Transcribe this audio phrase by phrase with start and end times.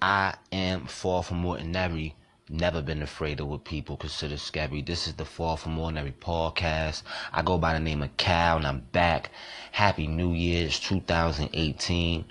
[0.00, 2.14] I am far from ordinary.
[2.48, 4.80] Never been afraid of what people consider scary.
[4.80, 7.02] This is the Far From Ordinary podcast.
[7.30, 9.30] I go by the name of Cal and I'm back.
[9.72, 12.24] Happy New Year's 2018.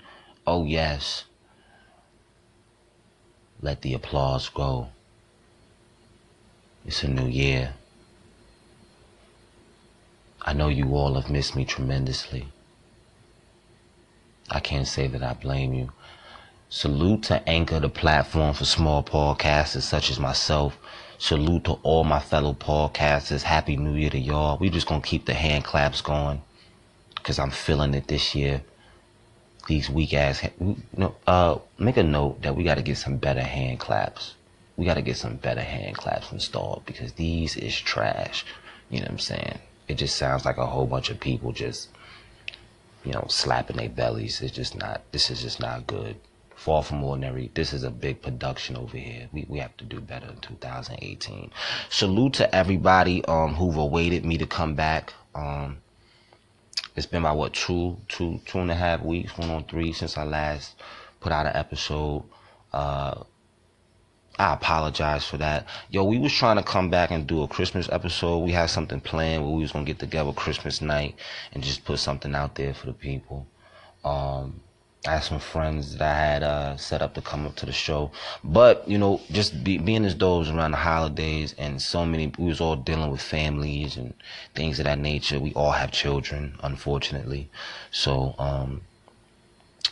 [0.44, 1.24] Oh, yes.
[3.62, 4.88] Let the applause go.
[6.84, 7.74] It's a new year.
[10.42, 12.48] I know you all have missed me tremendously.
[14.50, 15.92] I can't say that I blame you.
[16.72, 20.78] Salute to Anchor, the platform for small podcasters such as myself.
[21.18, 23.42] Salute to all my fellow podcasters.
[23.42, 24.56] Happy New Year to y'all.
[24.56, 26.40] We just gonna keep the hand claps going,
[27.24, 28.62] cause I'm feeling it this year.
[29.66, 30.48] These weak ass.
[30.60, 34.36] You uh, make a note that we gotta get some better hand claps.
[34.76, 38.46] We gotta get some better hand claps installed because these is trash.
[38.90, 39.58] You know what I'm saying?
[39.88, 41.88] It just sounds like a whole bunch of people just,
[43.04, 44.40] you know, slapping their bellies.
[44.40, 45.02] It's just not.
[45.10, 46.14] This is just not good.
[46.60, 47.50] Far from ordinary.
[47.54, 49.30] This is a big production over here.
[49.32, 51.50] We, we have to do better in 2018.
[51.88, 55.14] Salute to everybody um who've awaited me to come back.
[55.34, 55.78] Um
[56.94, 60.18] it's been about what two two two and a half weeks, one on three since
[60.18, 60.74] I last
[61.20, 62.24] put out an episode.
[62.74, 63.24] Uh
[64.38, 65.66] I apologize for that.
[65.88, 68.40] Yo, we was trying to come back and do a Christmas episode.
[68.40, 71.14] We had something planned where we was gonna get together Christmas night
[71.54, 73.46] and just put something out there for the people.
[74.04, 74.60] Um
[75.06, 77.72] I had some friends that I had uh, set up to come up to the
[77.72, 78.10] show,
[78.44, 82.04] but you know, just be, being as though it was around the holidays and so
[82.04, 84.12] many, we was all dealing with families and
[84.54, 85.40] things of that nature.
[85.40, 87.48] We all have children, unfortunately,
[87.90, 88.82] so um,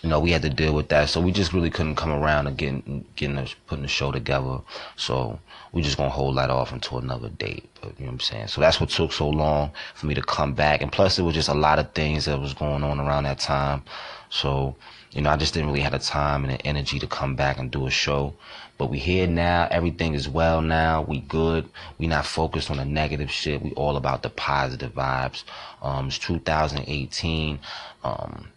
[0.03, 1.09] you know, we had to deal with that.
[1.09, 4.61] So we just really couldn't come around and getting getting putting the show together.
[4.97, 5.41] So
[5.73, 7.69] we just gonna hold that off until another date.
[7.81, 8.49] But you know what I'm saying.
[8.49, 11.35] So that's what took so long for me to come back, and plus it was
[11.35, 13.83] just a lot of things that was going on around that time.
[14.31, 14.77] So
[15.13, 17.59] you know, I just didn't really have the time and the energy to come back
[17.59, 18.35] and do a show.
[18.77, 19.67] But we here now.
[19.71, 21.03] Everything is well now.
[21.03, 21.69] We good.
[21.99, 23.63] We not focused on the negative shit.
[23.63, 25.45] We all about the positive vibes.
[25.83, 27.59] Um, it's 2018.
[28.05, 28.49] Um,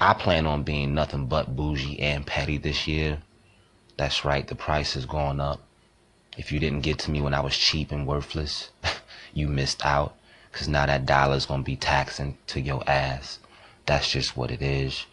[0.00, 3.18] I plan on being nothing but bougie and petty this year.
[3.96, 4.46] That's right.
[4.46, 5.60] The price has gone up.
[6.36, 8.70] If you didn't get to me when I was cheap and worthless,
[9.34, 10.14] you missed out.
[10.52, 13.38] Cause now that dollar's gonna be taxing to your ass.
[13.86, 15.06] That's just what it is.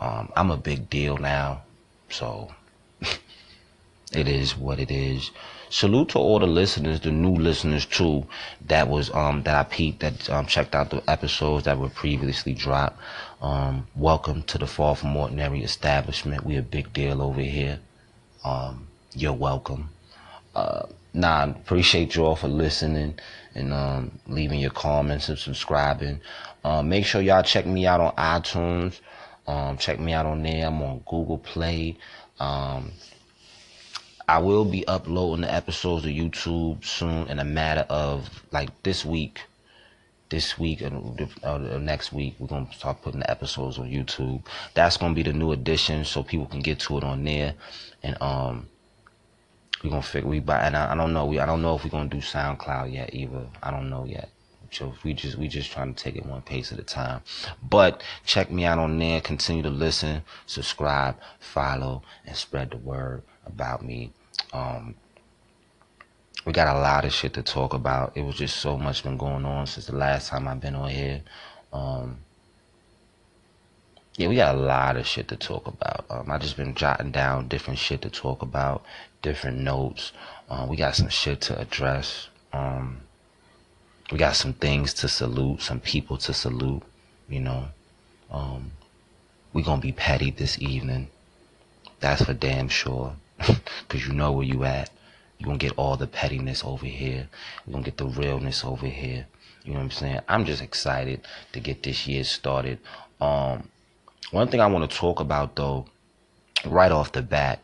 [0.00, 1.62] Um, I'm a big deal now,
[2.08, 2.50] so
[4.12, 5.30] it is what it is.
[5.68, 8.26] Salute to all the listeners, the new listeners too.
[8.66, 12.54] That was um that I peeped that um checked out the episodes that were previously
[12.54, 12.98] dropped.
[13.42, 16.44] Um, welcome to the Far From Ordinary establishment.
[16.44, 17.78] We a big deal over here.
[18.42, 19.90] Um, you're welcome.
[20.54, 23.18] Uh, nah, appreciate you all for listening
[23.54, 26.20] and um leaving your comments and subscribing.
[26.64, 28.98] Uh, make sure y'all check me out on iTunes.
[29.46, 30.66] Um, check me out on there.
[30.66, 31.96] I'm on Google Play.
[32.38, 32.92] Um,
[34.28, 39.04] I will be uploading the episodes of YouTube soon in a matter of like this
[39.04, 39.42] week.
[40.28, 44.44] This week and uh, next week, we're gonna start putting the episodes on YouTube.
[44.74, 47.54] That's gonna be the new addition, so people can get to it on there.
[48.04, 48.68] And um,
[49.82, 50.60] we're gonna figure we buy.
[50.60, 51.26] And I, I don't know.
[51.26, 53.48] We I don't know if we're gonna do SoundCloud yet either.
[53.60, 54.28] I don't know yet.
[54.70, 57.22] So we just we just trying to take it one pace at a time.
[57.62, 59.20] But check me out on there.
[59.20, 64.12] Continue to listen, subscribe, follow, and spread the word about me.
[64.52, 64.94] Um,
[66.46, 68.12] we got a lot of shit to talk about.
[68.14, 70.88] It was just so much been going on since the last time I've been on
[70.88, 71.22] here.
[71.72, 72.18] Um,
[74.16, 76.04] yeah, we got a lot of shit to talk about.
[76.10, 78.84] Um, I just been jotting down different shit to talk about,
[79.22, 80.12] different notes.
[80.48, 82.28] Uh, we got some shit to address.
[82.52, 83.02] Um,
[84.10, 86.82] we got some things to salute, some people to salute,
[87.28, 87.68] you know.
[88.30, 88.72] Um,
[89.52, 91.08] we gonna be petty this evening.
[92.00, 93.14] That's for damn sure.
[93.88, 94.90] Cause you know where you at.
[95.38, 97.28] You're gonna get all the pettiness over here.
[97.66, 99.26] You're gonna get the realness over here.
[99.64, 100.20] You know what I'm saying?
[100.28, 102.78] I'm just excited to get this year started.
[103.20, 103.68] Um,
[104.30, 105.86] one thing I want to talk about though,
[106.64, 107.62] right off the bat,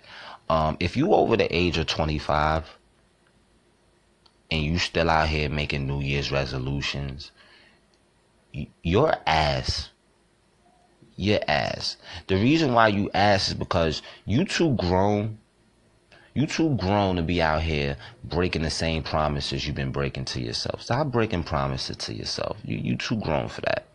[0.49, 2.76] um, if you over the age of 25,
[4.51, 7.31] and you still out here making New Year's resolutions,
[8.83, 9.91] your ass,
[11.17, 11.97] your ass.
[12.27, 15.39] The reason why you ass is because you too grown.
[16.35, 20.41] You too grown to be out here breaking the same promises you've been breaking to
[20.41, 20.83] yourself.
[20.83, 22.59] Stop breaking promises to yourself.
[22.63, 23.87] You you too grown for that.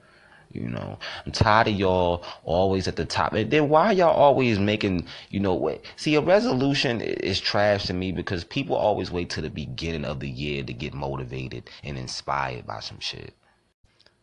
[0.54, 3.34] You know, I'm tired of y'all always at the top.
[3.34, 5.84] And then why y'all always making, you know, what?
[5.96, 10.20] See, a resolution is trash to me because people always wait to the beginning of
[10.20, 13.34] the year to get motivated and inspired by some shit.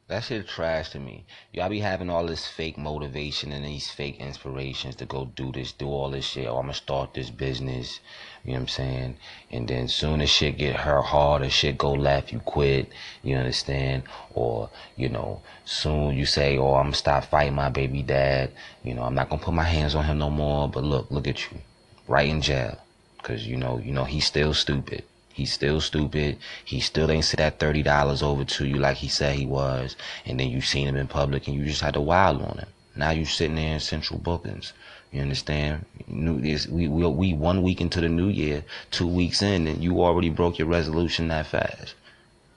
[0.08, 1.26] That shit trash to me.
[1.52, 5.72] Y'all be having all this fake motivation and these fake inspirations to go do this,
[5.72, 6.46] do all this shit.
[6.46, 8.00] Oh, I'm gonna start this business.
[8.42, 9.16] You know what I'm saying?
[9.50, 12.88] And then soon as shit get her hard or shit go left, you quit.
[13.22, 14.04] You understand?
[14.32, 18.52] Or, you know, soon you say, oh, I'm gonna stop fighting my baby dad.
[18.82, 20.70] You know, I'm not gonna put my hands on him no more.
[20.70, 21.58] But look, look at you.
[22.06, 22.78] Right in jail.
[23.22, 25.04] Cause you know, you know, he's still stupid.
[25.38, 26.36] He's still stupid.
[26.64, 29.94] He still ain't said that thirty dollars over to you like he said he was.
[30.26, 32.66] And then you seen him in public and you just had to wild on him.
[32.96, 34.72] Now you sitting there in central bookings.
[35.12, 35.84] You understand?
[36.08, 39.80] New this we we we one week into the new year, two weeks in, and
[39.80, 41.94] you already broke your resolution that fast.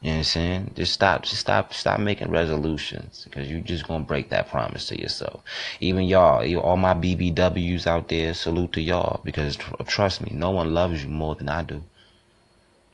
[0.02, 0.72] You saying?
[0.76, 5.00] Just stop, just stop, stop making resolutions because you're just gonna break that promise to
[5.00, 5.44] yourself.
[5.80, 10.74] Even y'all, all my BBWs out there, salute to y'all because trust me, no one
[10.74, 11.84] loves you more than I do.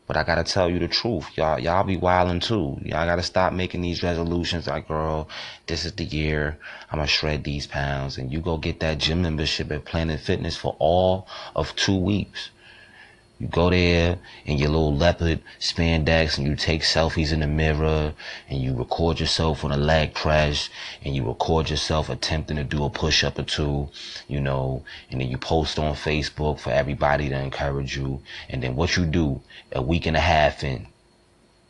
[0.07, 1.27] But I gotta tell you the truth.
[1.35, 2.79] Y'all y'all be wildin' too.
[2.81, 5.27] Y'all gotta stop making these resolutions like, girl,
[5.67, 6.57] this is the year.
[6.89, 8.17] I'm gonna shred these pounds.
[8.17, 12.49] And you go get that gym membership at Planet Fitness for all of two weeks.
[13.39, 18.13] You go there in your little leopard spandex and you take selfies in the mirror
[18.49, 20.69] and you record yourself on a leg press
[21.03, 23.89] and you record yourself attempting to do a push up or two,
[24.27, 28.21] you know, and then you post on Facebook for everybody to encourage you.
[28.49, 29.39] And then what you do
[29.71, 30.87] a week and a half in,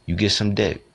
[0.06, 0.87] you get some dick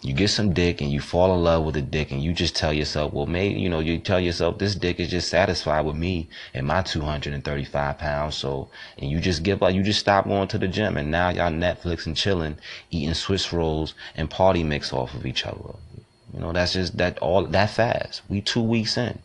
[0.00, 2.54] you get some dick and you fall in love with a dick and you just
[2.54, 5.96] tell yourself, well, maybe, you know, you tell yourself this dick is just satisfied with
[5.96, 8.36] me and my 235 pounds.
[8.36, 8.68] So,
[8.98, 11.50] and you just give up, you just stop going to the gym and now y'all
[11.50, 12.58] Netflix and chilling,
[12.92, 15.74] eating Swiss rolls and party mix off of each other.
[16.32, 18.22] You know, that's just that all that fast.
[18.28, 19.18] We two weeks in,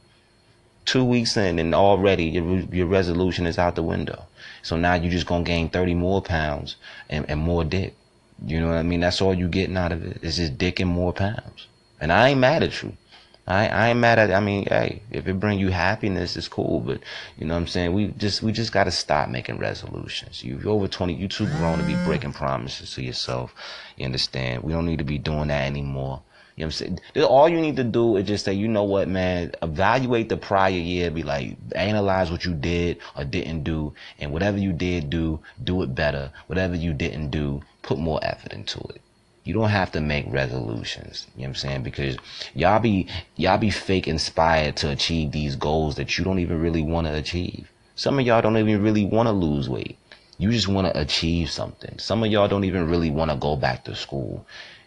[0.85, 4.23] two weeks in and already your, your resolution is out the window.
[4.63, 6.77] So now you're just going to gain 30 more pounds
[7.09, 7.95] and, and more dick.
[8.45, 8.99] You know what I mean?
[8.99, 10.19] That's all you getting out of it.
[10.21, 11.67] It's just dick and more pounds.
[12.01, 12.97] And I ain't mad at you.
[13.45, 16.79] I, I ain't mad at I mean, hey, if it bring you happiness, it's cool.
[16.79, 17.01] But
[17.37, 17.93] you know what I'm saying?
[17.93, 20.43] We just we just gotta stop making resolutions.
[20.43, 23.53] You, are over twenty, you too grown to be breaking promises to yourself.
[23.97, 24.63] You understand?
[24.63, 26.21] We don't need to be doing that anymore.
[26.55, 27.25] You know what I'm saying?
[27.25, 30.69] All you need to do is just say, you know what, man, evaluate the prior
[30.69, 35.39] year, be like, analyze what you did or didn't do, and whatever you did do,
[35.63, 36.31] do it better.
[36.45, 39.01] Whatever you didn't do, put more effort into it.
[39.43, 41.27] You don't have to make resolutions.
[41.35, 41.83] You know what I'm saying?
[41.83, 42.17] Because
[42.55, 46.81] y'all be y'all be fake inspired to achieve these goals that you don't even really
[46.81, 47.69] want to achieve.
[47.95, 49.97] Some of y'all don't even really want to lose weight.
[50.39, 51.99] You just want to achieve something.
[51.99, 54.45] Some of y'all don't even really want to go back to school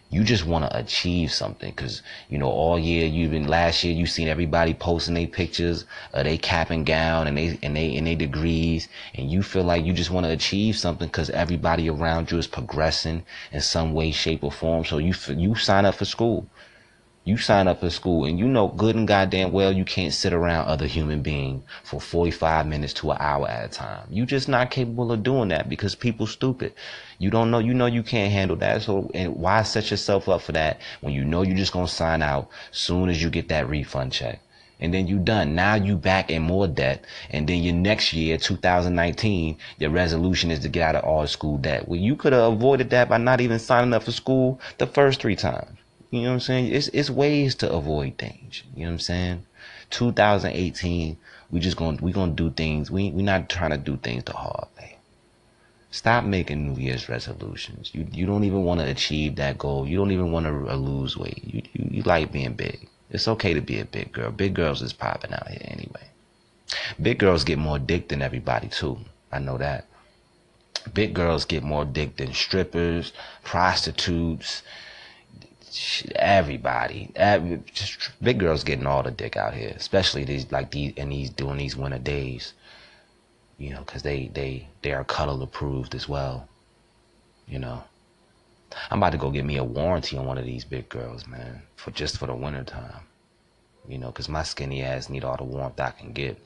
[0.08, 3.93] you just want to achieve something because you know all year you've been last year
[3.93, 7.97] you've seen everybody posting their pictures of they cap and gown and they and they
[7.97, 11.88] and they degrees and you feel like you just want to achieve something because everybody
[11.88, 14.85] around you is progressing in some way shape or form.
[14.85, 16.47] So you you sign up for school
[17.26, 20.32] you sign up for school and you know good and goddamn well you can't sit
[20.32, 24.06] around other human being for 45 minutes to an hour at a time.
[24.08, 26.73] You just not capable of doing that because people stupid.
[27.19, 28.82] You don't know, you know you can't handle that.
[28.82, 32.23] So and why set yourself up for that when you know you're just to sign
[32.23, 34.40] out soon as you get that refund check?
[34.79, 35.55] and then you done.
[35.55, 40.58] Now you back in more debt, and then your next year, 2019, your resolution is
[40.61, 41.88] to get out of all school debt.
[41.88, 45.22] Well, you could have avoided that by not even signing up for school the first
[45.22, 45.79] three times.
[46.11, 46.73] You know what I'm saying?
[46.73, 48.62] It's it's ways to avoid things.
[48.75, 49.47] You know what I'm saying?
[49.91, 51.17] 2018,
[51.50, 52.91] we just gonna we gonna do things.
[52.91, 54.98] We we not trying to do things the hard way.
[55.91, 57.91] Stop making New Year's resolutions.
[57.93, 59.86] You you don't even want to achieve that goal.
[59.86, 61.43] You don't even want to uh, lose weight.
[61.44, 62.89] You, you you like being big.
[63.10, 64.31] It's okay to be a big girl.
[64.31, 66.08] Big girls is popping out here anyway.
[67.01, 68.98] Big girls get more dick than everybody too.
[69.32, 69.86] I know that.
[70.93, 74.63] Big girls get more dick than strippers, prostitutes,
[76.15, 80.94] everybody, every, just big girls getting all the dick out here, especially these like these
[80.96, 82.53] and these doing these winter days,
[83.58, 86.49] you know, because they they they are cuddle approved as well,
[87.49, 87.82] you know.
[88.91, 91.63] I'm about to go get me a warranty on one of these big girls, man,
[91.77, 93.01] for just for the winter time.
[93.88, 96.38] You know, cause my skinny ass need all the warmth I can get.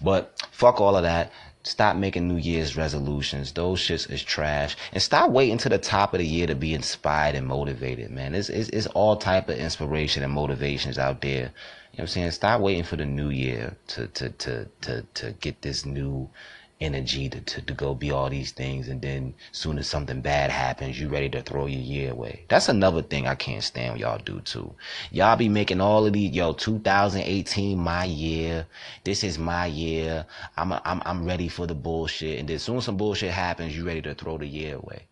[0.00, 1.32] But fuck all of that.
[1.62, 3.52] Stop making New Year's resolutions.
[3.52, 4.76] Those shits is trash.
[4.92, 8.36] And stop waiting to the top of the year to be inspired and motivated, man.
[8.36, 11.30] It's, it's, it's all type of inspiration and motivations out there.
[11.30, 11.48] You know
[11.96, 12.30] what I'm saying?
[12.30, 16.30] Stop waiting for the new year to, to, to, to, to get this new
[16.80, 20.50] energy to, to, to go be all these things and then soon as something bad
[20.50, 22.44] happens you ready to throw your year away.
[22.48, 24.74] That's another thing i can't stand y'all do too.
[25.10, 28.66] Y'all be making all of these yo 2018 my year.
[29.04, 30.26] This is my year.
[30.56, 32.38] I'm a, I'm, I'm ready for the bullshit.
[32.40, 35.06] And then soon as some bullshit happens you ready to throw the year away.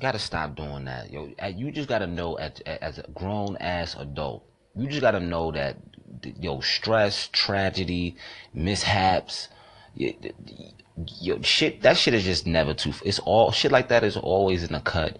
[0.00, 1.12] Gotta stop doing that.
[1.12, 5.20] Yo, uh, you just gotta know as, as a grown ass adult, you just gotta
[5.20, 5.76] know that
[6.40, 8.16] yo stress, tragedy,
[8.54, 9.48] mishaps,
[9.94, 11.82] yo shit.
[11.82, 12.92] That shit is just never too.
[13.04, 15.18] It's all shit like that is always in the cut,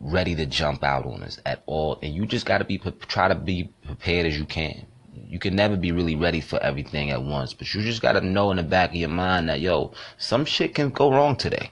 [0.00, 1.98] ready to jump out on us at all.
[2.02, 4.86] And you just gotta be try to be prepared as you can.
[5.14, 8.50] You can never be really ready for everything at once, but you just gotta know
[8.50, 11.70] in the back of your mind that yo, some shit can go wrong today.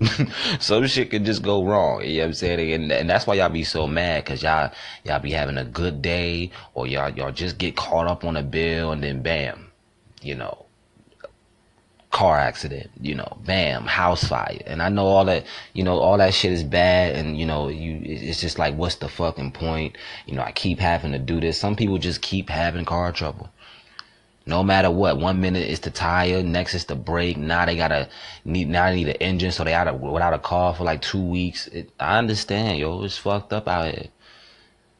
[0.60, 2.02] some shit can just go wrong.
[2.02, 2.72] You know what I'm saying?
[2.72, 4.72] And, and that's why y'all be so mad because y'all
[5.04, 8.42] y'all be having a good day or y'all y'all just get caught up on a
[8.42, 9.70] bill and then bam,
[10.22, 10.66] you know,
[12.10, 14.60] car accident, you know, bam, house fire.
[14.66, 17.14] And I know all that, you know, all that shit is bad.
[17.14, 19.96] And, you know, you, it's just like, what's the fucking point?
[20.26, 21.58] You know, I keep having to do this.
[21.58, 23.48] Some people just keep having car trouble.
[24.44, 27.36] No matter what, one minute it's the tire, next it's the brake.
[27.36, 28.08] Now they gotta
[28.44, 31.02] need, now they need an engine, so they out of, without a car for like
[31.02, 31.68] two weeks.
[31.68, 34.08] It, I understand, yo, it's fucked up out here.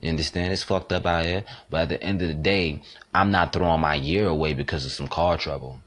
[0.01, 0.53] You understand?
[0.53, 1.45] It's fucked up out here.
[1.69, 4.93] But at the end of the day, I'm not throwing my year away because of
[4.93, 5.81] some car trouble.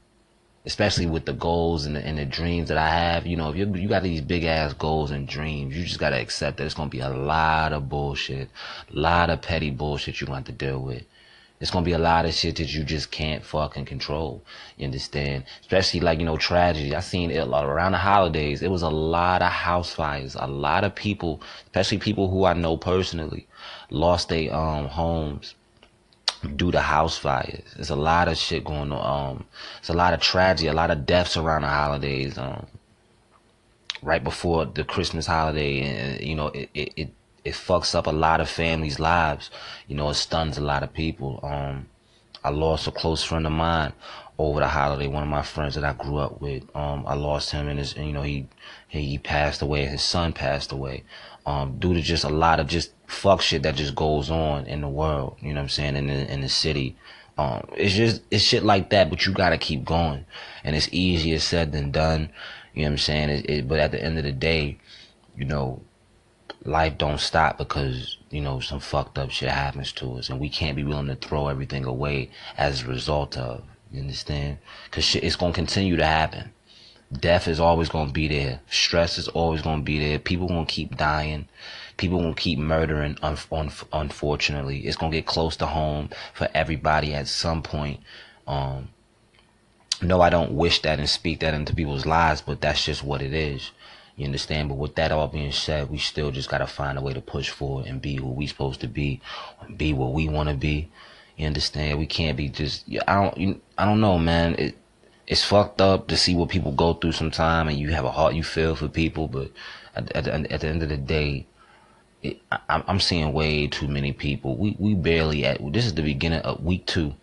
[0.66, 3.26] Especially with the goals and the, and the dreams that I have.
[3.26, 6.20] You know, if you you got these big ass goals and dreams, you just gotta
[6.20, 8.48] accept that it's gonna be a lot of bullshit,
[8.90, 11.04] a lot of petty bullshit you're gonna have to deal with.
[11.60, 14.42] It's gonna be a lot of shit that you just can't fucking control.
[14.76, 15.44] You understand?
[15.60, 16.94] Especially like, you know, tragedy.
[16.94, 18.60] I seen it a lot around the holidays.
[18.62, 20.34] It was a lot of house fires.
[20.38, 23.46] A lot of people, especially people who I know personally,
[23.90, 25.54] lost their um homes
[26.56, 27.72] due to house fires.
[27.74, 29.36] There's a lot of shit going on.
[29.36, 29.44] Um,
[29.78, 32.38] it's a lot of tragedy, a lot of deaths around the holidays.
[32.38, 32.66] Um,
[34.04, 37.10] right before the Christmas holiday, and you know, it, it, it
[37.44, 39.50] it fucks up a lot of families' lives.
[39.88, 41.40] You know, it stuns a lot of people.
[41.42, 41.86] Um,
[42.42, 43.92] I lost a close friend of mine
[44.38, 45.06] over the holiday.
[45.06, 46.64] One of my friends that I grew up with.
[46.74, 48.46] Um, I lost him, and his, you know, he
[48.88, 49.86] he passed away.
[49.86, 51.04] His son passed away.
[51.46, 54.80] Um, due to just a lot of just fuck shit that just goes on in
[54.80, 55.36] the world.
[55.40, 55.96] You know what I'm saying?
[55.96, 56.96] In the, in the city.
[57.36, 60.24] Um, it's just it's shit like that, but you gotta keep going,
[60.62, 62.30] and it's easier said than done.
[62.74, 63.28] You know what I'm saying?
[63.30, 64.78] It, it, but at the end of the day,
[65.36, 65.82] you know,
[66.64, 70.48] life don't stop because you know some fucked up shit happens to us and we
[70.48, 75.22] can't be willing to throw everything away as a result of you understand because shit
[75.22, 76.50] it's gonna continue to happen
[77.12, 80.96] death is always gonna be there stress is always gonna be there people gonna keep
[80.96, 81.46] dying
[81.96, 87.14] people gonna keep murdering un- un- unfortunately it's gonna get close to home for everybody
[87.14, 88.00] at some point
[88.46, 88.88] um
[90.02, 93.22] no i don't wish that and speak that into people's lives but that's just what
[93.22, 93.70] it is
[94.16, 94.68] you understand?
[94.68, 97.50] But with that all being said, we still just gotta find a way to push
[97.50, 99.20] forward and be what we supposed to be,
[99.76, 100.88] be what we want to be.
[101.36, 101.98] You understand?
[101.98, 102.84] We can't be just.
[103.08, 103.62] I don't.
[103.76, 104.54] I don't know, man.
[104.54, 104.78] It
[105.26, 108.34] it's fucked up to see what people go through sometime, and you have a heart
[108.34, 109.50] you feel for people, but
[109.96, 111.46] at, at, at the end of the day,
[112.24, 114.56] it, I, I'm seeing way too many people.
[114.56, 115.60] We we barely at.
[115.72, 117.14] This is the beginning of week two.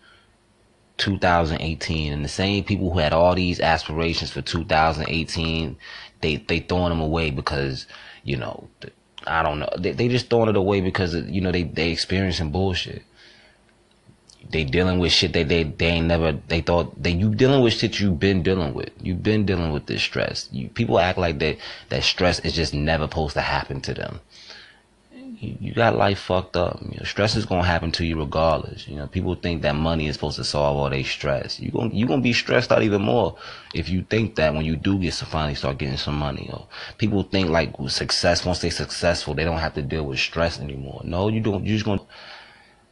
[0.98, 5.76] 2018 and the same people who had all these aspirations for 2018
[6.20, 7.86] they they throwing them away because
[8.22, 8.68] you know
[9.26, 12.52] I don't know they they just throwing it away because you know they they experiencing
[12.52, 13.02] bullshit.
[14.50, 17.72] They dealing with shit that they they ain't never they thought that you dealing with
[17.72, 18.90] shit you've been dealing with.
[19.00, 20.48] You've been dealing with this stress.
[20.52, 21.56] You people act like that
[21.88, 24.20] that stress is just never supposed to happen to them
[25.42, 26.80] you, got life fucked up.
[26.82, 28.86] You know, stress is gonna happen to you regardless.
[28.86, 31.58] You know, people think that money is supposed to solve all their stress.
[31.58, 33.36] You gonna you gonna be stressed out even more
[33.74, 36.48] if you think that when you do get to finally start getting some money.
[36.52, 40.60] Or people think like success once they're successful, they don't have to deal with stress
[40.60, 41.00] anymore.
[41.04, 41.64] No, you don't.
[41.64, 42.02] You just gonna.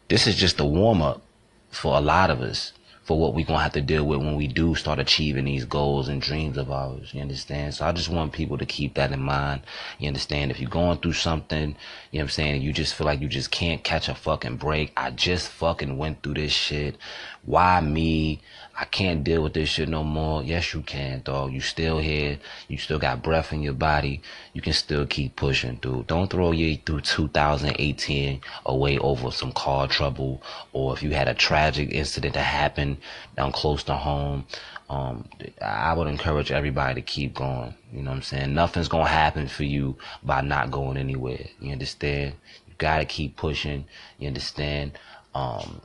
[0.08, 1.22] This is just a warm up
[1.70, 2.72] for a lot of us
[3.10, 6.06] for what we're gonna have to deal with when we do start achieving these goals
[6.06, 7.12] and dreams of ours.
[7.12, 7.74] You understand?
[7.74, 9.62] So I just want people to keep that in mind.
[9.98, 10.52] You understand?
[10.52, 11.74] If you're going through something,
[12.12, 14.58] you know what I'm saying, you just feel like you just can't catch a fucking
[14.58, 14.92] break.
[14.96, 16.98] I just fucking went through this shit.
[17.44, 18.42] Why me?
[18.80, 20.42] I can't deal with this shit no more.
[20.42, 21.52] Yes, you can, dog.
[21.52, 22.38] You still here.
[22.66, 24.22] You still got breath in your body.
[24.54, 26.06] You can still keep pushing through.
[26.06, 31.34] Don't throw your through 2018 away over some car trouble or if you had a
[31.34, 32.96] tragic incident that happened
[33.36, 34.46] down close to home.
[34.88, 35.28] Um,
[35.60, 37.74] I would encourage everybody to keep going.
[37.92, 38.54] You know what I'm saying?
[38.54, 41.44] Nothing's gonna happen for you by not going anywhere.
[41.60, 42.32] You understand?
[42.66, 43.84] You gotta keep pushing.
[44.18, 44.92] You understand?
[45.34, 45.82] Um,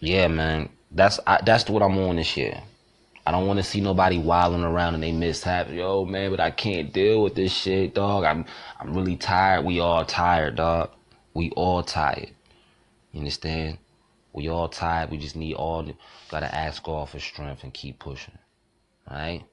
[0.00, 2.60] yeah, man, that's I, that's what I'm on this year.
[3.26, 5.70] I don't want to see nobody wilding around and they mishap.
[5.70, 8.24] Yo, man, but I can't deal with this shit, dog.
[8.24, 8.46] I'm
[8.80, 9.64] I'm really tired.
[9.64, 10.90] We all tired, dog.
[11.34, 12.30] We all tired.
[13.12, 13.78] You understand?
[14.32, 15.10] We all tired.
[15.10, 15.86] We just need all.
[16.30, 18.38] gotta ask God for strength and keep pushing.
[19.08, 19.44] All right.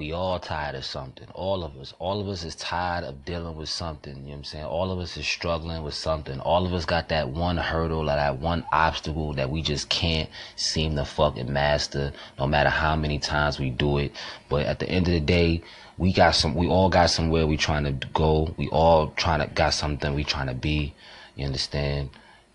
[0.00, 1.28] We all tired of something.
[1.34, 1.92] All of us.
[1.98, 4.16] All of us is tired of dealing with something.
[4.16, 4.64] You know what I'm saying?
[4.64, 6.40] All of us is struggling with something.
[6.40, 10.30] All of us got that one hurdle or that one obstacle that we just can't
[10.56, 14.12] seem to fucking master no matter how many times we do it.
[14.48, 15.62] But at the end of the day,
[15.98, 18.54] we got some we all got somewhere we trying to go.
[18.56, 20.94] We all trying to got something we trying to be.
[21.36, 22.08] You understand?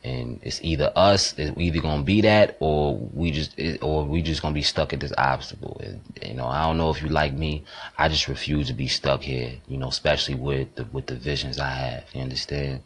[0.06, 4.40] And it's either us we either gonna be that or we just or we just
[4.42, 5.82] gonna be stuck at this obstacle.
[5.84, 7.64] And, you know i don't know if you like me.
[7.98, 11.60] I just refuse to be stuck here you know especially with the with the visions
[11.60, 12.04] i have.
[12.14, 12.84] You understand?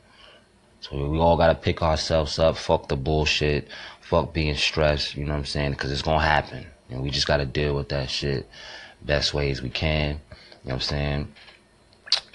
[0.79, 2.55] So we all gotta pick ourselves up.
[2.55, 3.67] Fuck the bullshit.
[3.99, 5.15] Fuck being stressed.
[5.15, 5.71] You know what i'm saying?
[5.71, 6.65] Because it's gonna happen.
[6.89, 8.49] And we just gotta deal with that shit
[9.01, 10.09] best ways we can.
[10.09, 10.19] You know
[10.63, 11.33] what i'm saying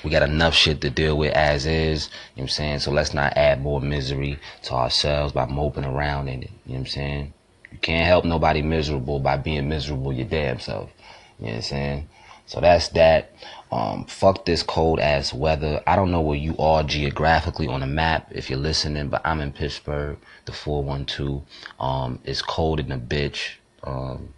[0.04, 2.06] we got enough shit to deal with as is.
[2.06, 2.78] You know what I'm saying?
[2.80, 6.50] So let's not add more misery to ourselves by moping around in it.
[6.66, 7.34] You know what I'm saying?
[7.72, 10.90] You can't help nobody miserable by being miserable your damn self.
[11.38, 12.08] You know what I'm saying?
[12.46, 13.32] So that's that.
[13.72, 15.82] Um, fuck this cold ass weather.
[15.86, 19.40] I don't know where you are geographically on the map if you're listening, but I'm
[19.40, 21.42] in Pittsburgh, the 412.
[21.80, 23.54] Um, it's cold in the bitch.
[23.82, 24.34] Um,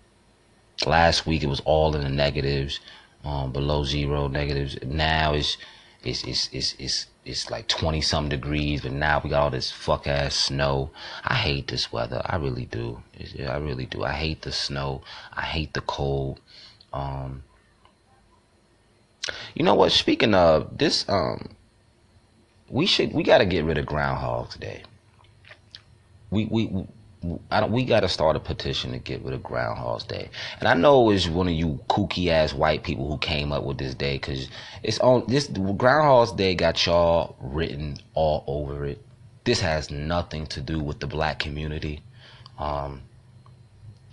[0.86, 2.80] last week it was all in the negatives
[3.26, 4.78] um, below zero negatives.
[4.84, 5.56] Now it's
[6.04, 9.72] it's it's it's it's, it's like twenty some degrees, but now we got all this
[9.72, 10.90] fuck ass snow.
[11.24, 12.22] I hate this weather.
[12.24, 13.02] I really do.
[13.40, 14.04] I really do.
[14.04, 15.02] I hate the snow.
[15.32, 16.40] I hate the cold.
[16.92, 17.42] Um,
[19.54, 19.90] you know what?
[19.90, 21.56] Speaking of this, um,
[22.70, 24.84] we should we got to get rid of Groundhog today.
[26.30, 26.86] We we
[27.68, 30.28] we got to start a petition to get rid of Groundhog's Day.
[30.58, 33.78] And I know it's one of you kooky ass white people who came up with
[33.78, 34.48] this day because
[34.82, 39.02] it's on this Groundhog's Day got y'all written all over it.
[39.44, 42.00] This has nothing to do with the black community.
[42.58, 43.02] Um,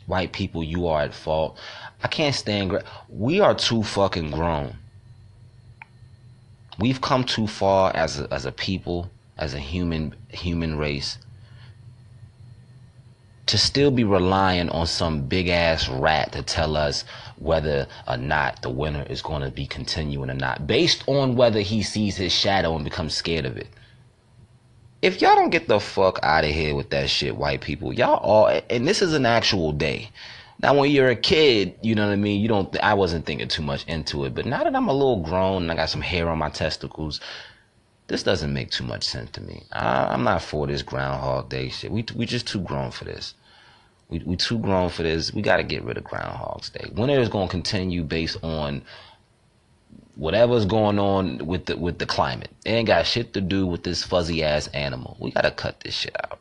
[0.06, 1.58] white people, you are at fault.
[2.04, 2.84] I can't stand.
[3.10, 4.76] We are too fucking grown.
[6.80, 11.18] We've come too far as a, as a people, as a human human race
[13.46, 17.04] to still be relying on some big ass rat to tell us
[17.38, 21.60] whether or not the winter is going to be continuing or not, based on whether
[21.60, 23.68] he sees his shadow and becomes scared of it.
[25.02, 28.16] If y'all don't get the fuck out of here with that shit, white people, y'all
[28.20, 30.10] all, and this is an actual day.
[30.62, 32.40] Now, when you're a kid, you know what I mean.
[32.40, 32.74] You don't.
[32.82, 35.72] I wasn't thinking too much into it, but now that I'm a little grown and
[35.72, 37.20] I got some hair on my testicles,
[38.08, 39.64] this doesn't make too much sense to me.
[39.72, 41.92] I, am not for this Groundhog Day shit.
[41.92, 43.34] We we just too grown for this.
[44.10, 45.34] We we too grown for this.
[45.34, 46.90] We got to get rid of Groundhog's Day.
[46.94, 48.84] Winter is going to continue based on
[50.16, 52.52] whatever's going on with the with the climate.
[52.66, 55.18] It ain't got shit to do with this fuzzy ass animal.
[55.20, 56.40] We got to cut this shit out.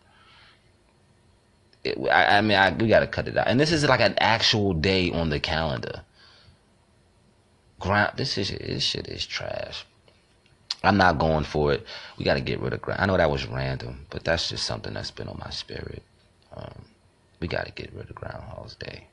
[1.85, 3.48] It, I, I, mean, I, we got to cut it out.
[3.48, 6.03] And this is like an actual day on the calendar.
[7.81, 8.12] Ground.
[8.16, 9.85] This is this shit is trash.
[10.84, 11.86] I'm not going for it.
[12.18, 13.00] We got to get rid of ground.
[13.00, 16.02] I know that was random, but that's just something that's been on my spirit.
[16.56, 16.84] Um,
[17.40, 19.06] we got to get rid of Groundhog's Day.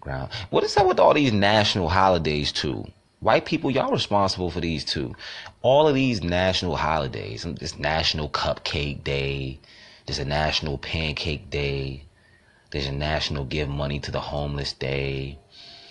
[0.00, 0.30] Ground.
[0.50, 2.86] What is up with all these national holidays too?
[3.20, 5.14] White people, y'all responsible for these too.
[5.62, 7.44] All of these national holidays.
[7.58, 9.58] This National Cupcake Day.
[10.06, 12.04] There's a National Pancake Day.
[12.70, 15.38] There's a National Give Money to the Homeless Day.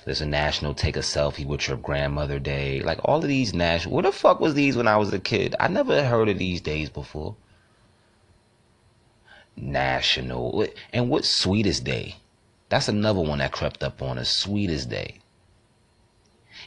[0.08, 2.80] There's a national take a selfie with your grandmother day.
[2.80, 3.94] Like all of these national.
[3.94, 5.54] What the fuck was these when I was a kid?
[5.60, 7.36] I never heard of these days before.
[9.58, 10.66] National.
[10.94, 12.16] And what sweetest day?
[12.70, 14.30] That's another one that crept up on us.
[14.30, 15.20] Sweetest day.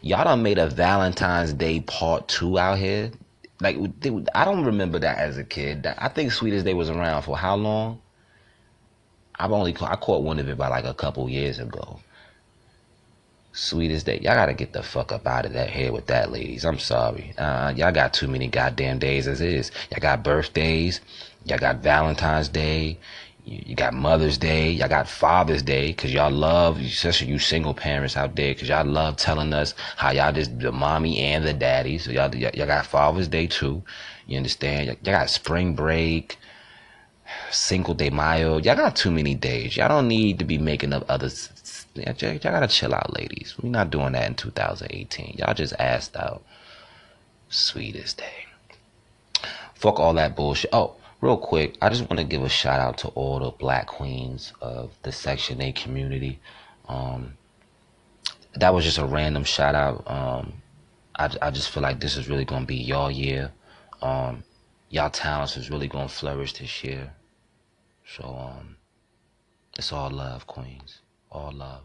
[0.03, 3.11] Y'all done made a Valentine's Day part two out here.
[3.59, 3.79] Like
[4.35, 5.87] I don't remember that as a kid.
[5.87, 8.03] I think Sweetest Day was around for how long?
[9.39, 12.01] I've only I caught one of it by like a couple years ago.
[13.61, 14.19] Sweetest day.
[14.23, 16.65] Y'all gotta get the fuck up out of that head with that, ladies.
[16.65, 17.35] I'm sorry.
[17.37, 19.71] Uh, y'all got too many goddamn days as is.
[19.91, 21.03] Y'all got birthdays.
[21.45, 22.99] Y'all got Valentine's Day.
[23.45, 24.71] You, you got Mother's Day.
[24.71, 25.93] Y'all got Father's Day.
[25.93, 30.11] Cause y'all love, especially you single parents out there, cause y'all love telling us how
[30.11, 31.99] y'all just the mommy and the daddy.
[31.99, 33.83] So y'all, y'all got Father's Day too.
[34.27, 34.87] You understand?
[34.87, 36.39] Y'all, y'all got spring break.
[37.51, 38.59] Cinco de Mayo.
[38.59, 39.77] Y'all got too many days.
[39.77, 41.51] Y'all don't need to be making up others
[41.95, 43.55] y'all, y'all gotta chill out, ladies.
[43.61, 45.37] We're not doing that in 2018.
[45.39, 46.43] Y'all just asked out.
[47.49, 48.47] Sweetest day.
[49.75, 50.71] Fuck all that bullshit.
[50.73, 53.87] Oh, real quick, I just want to give a shout out to all the black
[53.89, 56.39] queens of the Section 8 community.
[56.89, 57.37] Um,
[58.55, 60.05] that was just a random shout out.
[60.09, 60.53] Um,
[61.17, 63.53] I, I just feel like this is really going to be y'all year.
[64.03, 64.45] Um,
[64.91, 67.13] y'all talents is really going to flourish this year.
[68.07, 68.77] So, um,
[69.79, 70.99] it's all love, queens
[71.31, 71.85] all love.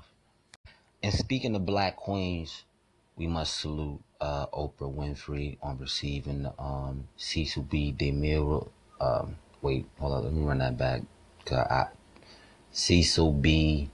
[1.03, 2.63] And speaking of black queens,
[3.15, 7.95] we must salute uh, Oprah Winfrey on receiving the um, Cecil B.
[7.97, 8.67] DeMille.
[8.99, 11.01] Um, wait, hold on, let me run that back.
[11.51, 11.85] I,
[12.71, 13.89] Cecil B.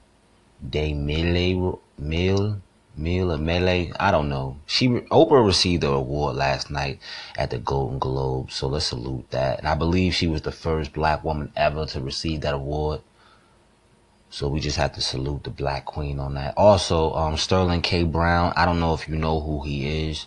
[0.69, 2.61] DeMille, Mill,
[2.95, 4.57] Mill or Melee, I don't know.
[4.65, 6.99] She Oprah received the award last night
[7.37, 9.59] at the Golden Globe, so let's salute that.
[9.59, 13.01] And I believe she was the first black woman ever to receive that award.
[14.31, 16.53] So we just have to salute the black queen on that.
[16.55, 18.03] Also, um, Sterling K.
[18.03, 18.53] Brown.
[18.55, 20.25] I don't know if you know who he is,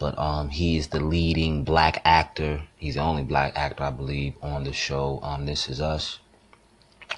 [0.00, 2.60] but um, he is the leading black actor.
[2.78, 5.20] He's the only black actor, I believe, on the show.
[5.22, 6.18] Um, This Is Us.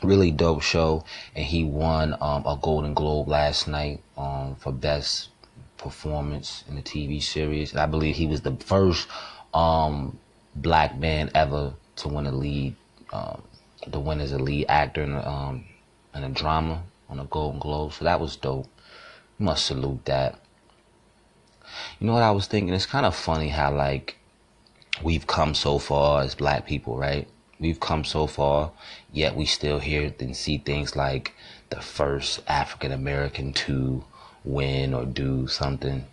[0.02, 1.04] Really dope show,
[1.35, 5.30] and he won um, a Golden Globe last night um, for best
[5.78, 7.72] performance in the TV series.
[7.72, 9.09] And I believe he was the first
[9.54, 10.18] um,
[10.54, 12.76] black man ever to win a lead,
[13.11, 13.42] um,
[13.90, 15.64] to win as a lead actor in um,
[16.14, 17.92] and a drama on a Golden Globe.
[17.92, 18.68] So that was dope.
[19.38, 20.38] You must salute that.
[21.99, 22.75] You know what I was thinking?
[22.75, 24.16] It's kind of funny how like
[25.03, 27.29] we've come so far as black people, right?
[27.59, 28.73] We've come so far,
[29.12, 31.35] yet we still hear and see things like
[31.68, 34.05] the first African American to
[34.44, 36.07] win or do something.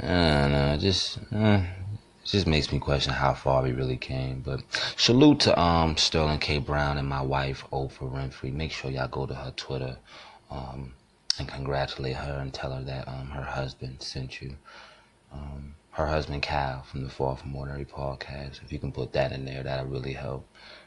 [0.00, 1.66] I don't know, just it
[2.32, 4.40] just makes me question how far we really came.
[4.40, 4.62] But
[4.96, 6.58] salute to um Sterling K.
[6.58, 8.52] Brown and my wife Oprah Winfrey.
[8.52, 9.96] Make sure y'all go to her Twitter
[10.50, 10.94] um,
[11.38, 14.56] and congratulate her and tell her that um her husband sent you.
[15.32, 18.62] Um, her husband Cal from the Far From Ordinary podcast.
[18.64, 20.46] If you can put that in there, that'll really help.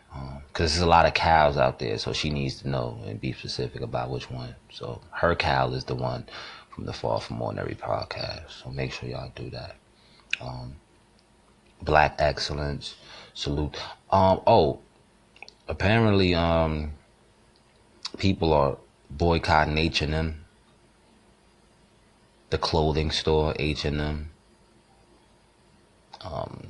[0.09, 3.19] Because um, there's a lot of cows out there, so she needs to know and
[3.19, 4.55] be specific about which one.
[4.71, 6.25] So her cow is the one
[6.69, 8.51] from the Far From Ordinary podcast.
[8.63, 9.75] So make sure y'all do that.
[10.41, 10.75] Um,
[11.81, 12.95] black excellence.
[13.33, 13.77] Salute.
[14.09, 14.79] Um, oh,
[15.67, 16.93] apparently, um,
[18.17, 18.77] people are
[19.09, 20.45] boycotting H and M,
[22.49, 24.29] the clothing store H and M.
[26.21, 26.67] Um,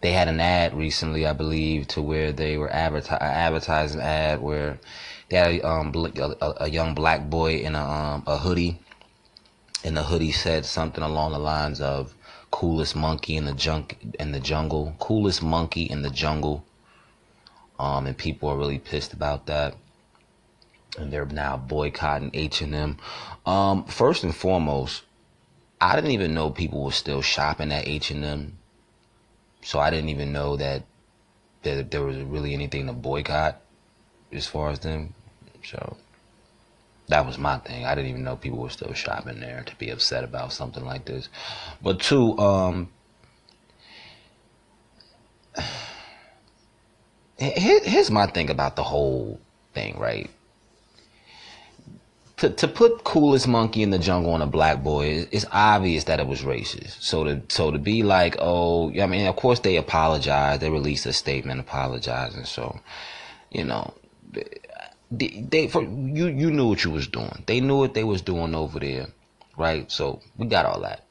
[0.00, 4.80] they had an ad recently, I believe, to where they were adverti- advertising ad where
[5.28, 8.80] they had a, um, a, a young black boy in a, um, a hoodie,
[9.84, 12.14] and the hoodie said something along the lines of
[12.52, 16.64] coolest monkey in the junk in the jungle, coolest monkey in the jungle.
[17.80, 19.74] Um, and people are really pissed about that,
[20.96, 22.98] and they're now boycotting H and M.
[23.44, 25.02] Um, first and foremost,
[25.80, 28.58] I didn't even know people were still shopping at H and M,
[29.62, 30.84] so I didn't even know that
[31.62, 33.60] that there was really anything to boycott
[34.30, 35.14] as far as them.
[35.64, 35.96] So
[37.08, 37.84] that was my thing.
[37.84, 41.04] I didn't even know people were still shopping there to be upset about something like
[41.04, 41.28] this.
[41.82, 42.88] But two, um,
[47.36, 49.40] here's my thing about the whole
[49.74, 50.30] thing, right?
[52.38, 56.18] To, to put coolest monkey in the jungle on a black boy, it's obvious that
[56.18, 57.02] it was racist.
[57.02, 60.60] So to so to be like, oh, I mean, of course they apologized.
[60.60, 62.44] They released a statement apologizing.
[62.44, 62.80] So,
[63.52, 63.94] you know,
[65.12, 67.44] they, they for you you knew what you was doing.
[67.46, 69.08] They knew what they was doing over there,
[69.56, 69.90] right?
[69.92, 71.04] So we got all that.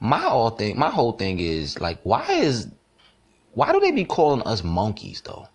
[0.00, 2.68] My all thing, my whole thing is like, why is
[3.52, 5.48] why do they be calling us monkeys though?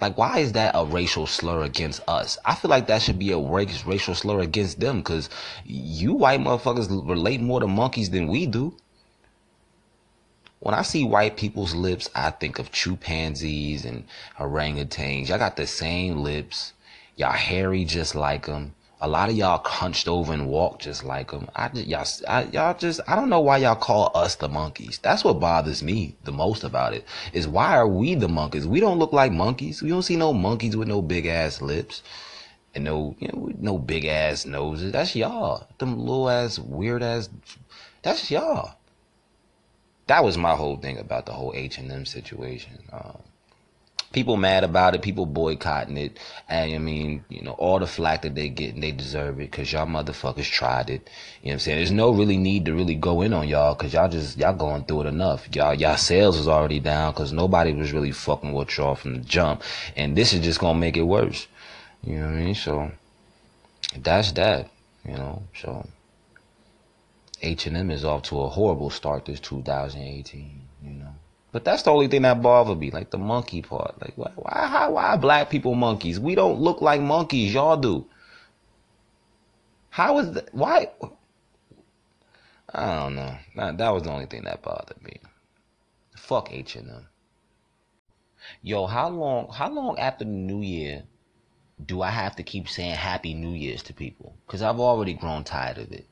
[0.00, 2.36] Like, why is that a racial slur against us?
[2.44, 5.30] I feel like that should be a racial slur against them because
[5.64, 8.76] you white motherfuckers relate more to monkeys than we do.
[10.58, 14.04] When I see white people's lips, I think of chimpanzees and
[14.38, 15.28] orangutans.
[15.28, 16.72] Y'all got the same lips.
[17.16, 18.74] Y'all hairy just like them.
[19.00, 21.48] A lot of y'all hunched over and walk just like them.
[21.56, 24.98] I just, y'all, I, y'all just, I don't know why y'all call us the monkeys.
[25.02, 27.04] That's what bothers me the most about it.
[27.32, 28.66] Is why are we the monkeys?
[28.66, 29.82] We don't look like monkeys.
[29.82, 32.02] We don't see no monkeys with no big ass lips
[32.74, 34.92] and no, you know, no big ass noses.
[34.92, 35.66] That's y'all.
[35.78, 37.28] Them little ass weird ass.
[38.02, 38.76] That's y'all.
[40.06, 42.78] That was my whole thing about the whole H and M situation.
[42.92, 43.18] Um,
[44.12, 48.22] people mad about it, people boycotting it, and I mean, you know, all the flack
[48.22, 51.08] that they get, and they deserve it because y'all motherfuckers tried it.
[51.42, 51.78] You know what I'm saying?
[51.78, 54.84] There's no really need to really go in on y'all because y'all just y'all going
[54.84, 55.48] through it enough.
[55.54, 59.20] Y'all y'all sales is already down because nobody was really fucking with y'all from the
[59.20, 59.62] jump,
[59.96, 61.46] and this is just gonna make it worse.
[62.04, 62.54] You know what I mean?
[62.54, 62.90] So
[63.96, 64.70] that's that.
[65.04, 65.86] You know, so
[67.42, 70.60] H&M is off to a horrible start this 2018.
[70.84, 71.14] You know.
[71.52, 74.00] But that's the only thing that bothered me, like the monkey part.
[74.00, 76.18] Like, why, why, why black people monkeys?
[76.18, 77.52] We don't look like monkeys.
[77.52, 78.06] Y'all do.
[79.90, 80.54] How is that?
[80.54, 80.88] Why?
[82.74, 83.36] I don't know.
[83.56, 85.20] That, that was the only thing that bothered me.
[86.16, 87.08] Fuck H and M.
[88.62, 89.50] Yo, how long?
[89.52, 91.02] How long after the New Year
[91.84, 94.34] do I have to keep saying Happy New Year's to people?
[94.46, 96.06] Because I've already grown tired of it.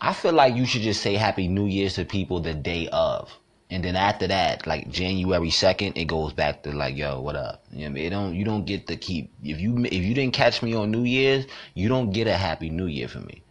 [0.00, 3.38] I feel like you should just say Happy New Year's to people the day of.
[3.72, 7.64] And then after that, like January second, it goes back to like, yo, what up?
[7.72, 10.62] You know, it don't you don't get to keep if you if you didn't catch
[10.62, 13.42] me on New Year's, you don't get a Happy New Year for me.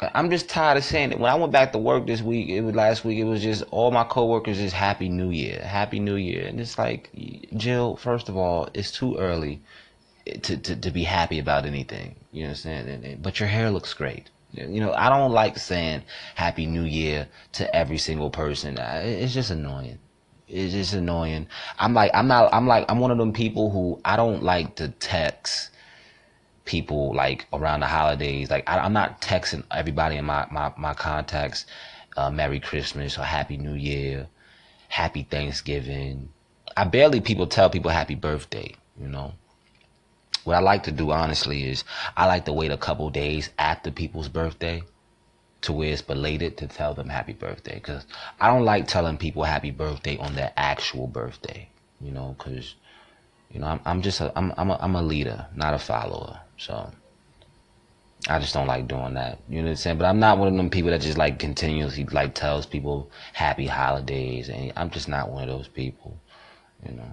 [0.00, 1.18] I'm just tired of saying it.
[1.18, 3.18] When I went back to work this week, it was last week.
[3.18, 6.76] It was just all my coworkers just Happy New Year, Happy New Year, and it's
[6.76, 7.10] like,
[7.56, 7.96] Jill.
[7.96, 9.62] First of all, it's too early
[10.42, 12.14] to to, to be happy about anything.
[12.30, 12.90] You understand?
[12.90, 14.28] And, and, but your hair looks great.
[14.52, 16.02] You know, I don't like saying
[16.34, 18.78] Happy New Year to every single person.
[18.78, 19.98] It's just annoying.
[20.48, 21.46] It's just annoying.
[21.78, 22.52] I'm like, I'm not.
[22.54, 25.70] I'm like, I'm one of them people who I don't like to text
[26.64, 28.50] people like around the holidays.
[28.50, 31.66] Like I, am not texting everybody in my my my contacts,
[32.16, 34.28] uh, Merry Christmas or Happy New Year,
[34.88, 36.30] Happy Thanksgiving.
[36.76, 38.74] I barely people tell people Happy Birthday.
[38.98, 39.34] You know.
[40.48, 41.84] What I like to do honestly is
[42.16, 44.82] I like to wait a couple days after people's birthday
[45.60, 48.06] to where it's belated to tell them happy birthday because
[48.40, 51.68] I don't like telling people happy birthday on their actual birthday.
[52.00, 52.76] You know, because
[53.50, 56.40] you know I'm, I'm just a, I'm I'm a, I'm a leader, not a follower.
[56.56, 56.90] So
[58.26, 59.40] I just don't like doing that.
[59.50, 59.98] You know what I'm saying?
[59.98, 63.66] But I'm not one of them people that just like continuously like tells people happy
[63.66, 66.18] holidays, and I'm just not one of those people.
[66.88, 67.12] You know.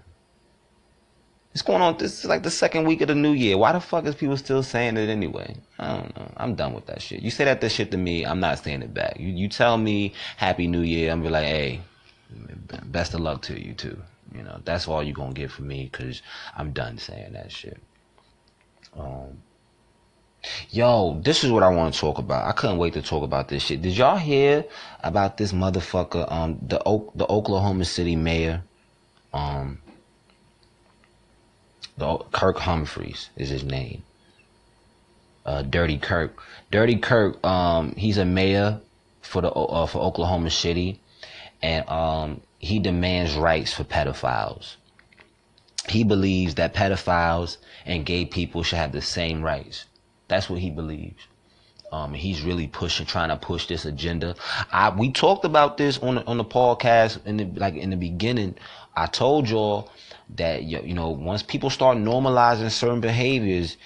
[1.56, 1.98] It's going on.
[1.98, 3.58] This is like the second week of the new year.
[3.58, 5.56] Why the fuck is people still saying it anyway?
[5.80, 6.30] I don't know.
[6.36, 7.22] I'm done with that shit.
[7.22, 9.18] You say that this shit to me, I'm not saying it back.
[9.22, 11.80] You you tell me Happy New Year, I'm be like, hey,
[12.88, 13.98] best of luck to you too.
[14.36, 16.22] You know, that's all you're gonna get from me because
[16.58, 17.82] I'm done saying that shit.
[18.94, 19.42] Um,
[20.72, 22.50] yo, this is what I want to talk about.
[22.50, 23.82] I couldn't wait to talk about this shit.
[23.82, 24.66] Did y'all hear
[25.06, 26.30] about this motherfucker?
[26.30, 26.80] Um, the
[27.16, 28.62] the Oklahoma City mayor,
[29.34, 29.80] um,
[31.98, 34.04] the Kirk Humphreys is his name.
[35.46, 36.42] Uh, Dirty Kirk.
[36.72, 37.46] Dirty Kirk.
[37.46, 38.82] Um, he's a mayor
[39.22, 41.00] for the uh, for Oklahoma City,
[41.62, 44.76] and um, he demands rights for pedophiles
[45.90, 49.86] he believes that pedophiles and gay people should have the same rights.
[50.28, 51.28] That's what he believes.
[51.92, 54.36] Um, he's really pushing, trying to push this agenda.
[54.72, 57.96] I we talked about this on the, on the podcast in the like in the
[57.96, 58.56] beginning.
[58.96, 59.92] I told y'all
[60.36, 63.78] that you know once people start normalizing certain behaviors,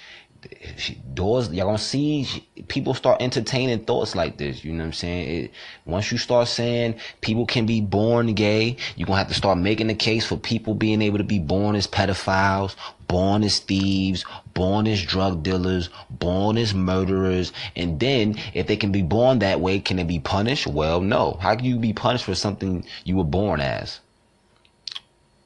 [1.12, 5.44] doors y'all gonna see people start entertaining thoughts like this you know what i'm saying?
[5.44, 5.50] It,
[5.84, 9.88] once you start saying people can be born gay you're gonna have to start making
[9.88, 12.74] the case for people being able to be born as pedophiles
[13.06, 14.24] born as thieves
[14.54, 17.52] born as drug dealers born as murderers.
[17.74, 20.66] And then if they can be born that way can they be punished?
[20.66, 21.36] Well no.
[21.40, 24.00] How can you be punished for something you were born as?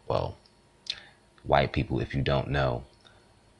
[0.07, 0.37] Well
[1.44, 2.85] white people if you don't know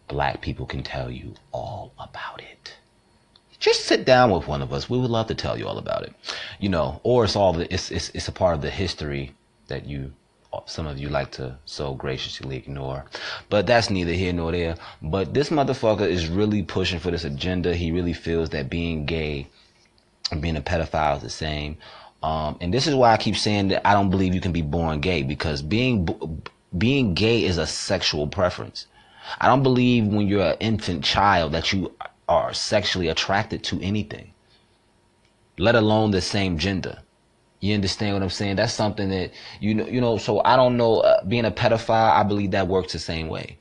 [0.09, 2.77] black people can tell you all about it.
[3.59, 4.91] Just sit down with one of us.
[4.91, 6.13] We would love to tell you all about it.
[6.61, 9.35] You know, or it's all the it's it's it's a part of the history
[9.69, 10.13] that you
[10.67, 13.07] some of you like to so graciously ignore.
[13.49, 14.77] But that's neither here nor there.
[15.03, 17.75] But this motherfucker is really pushing for this agenda.
[17.75, 19.49] He really feels that being gay
[20.31, 21.79] and being a pedophile is the same.
[22.23, 24.63] Um, and this is why I keep saying that I don't believe you can be
[24.63, 26.07] born gay because being
[26.77, 28.87] being gay is a sexual preference.
[29.41, 31.93] I don't believe when you're an infant child that you
[32.29, 34.33] are sexually attracted to anything,
[35.59, 36.99] let alone the same gender.
[37.61, 38.57] You understand what I'm saying?
[38.57, 39.87] That's something that you know.
[39.87, 40.19] You know.
[40.19, 41.01] So I don't know.
[41.01, 43.57] Uh, being a pedophile, I believe that works the same way.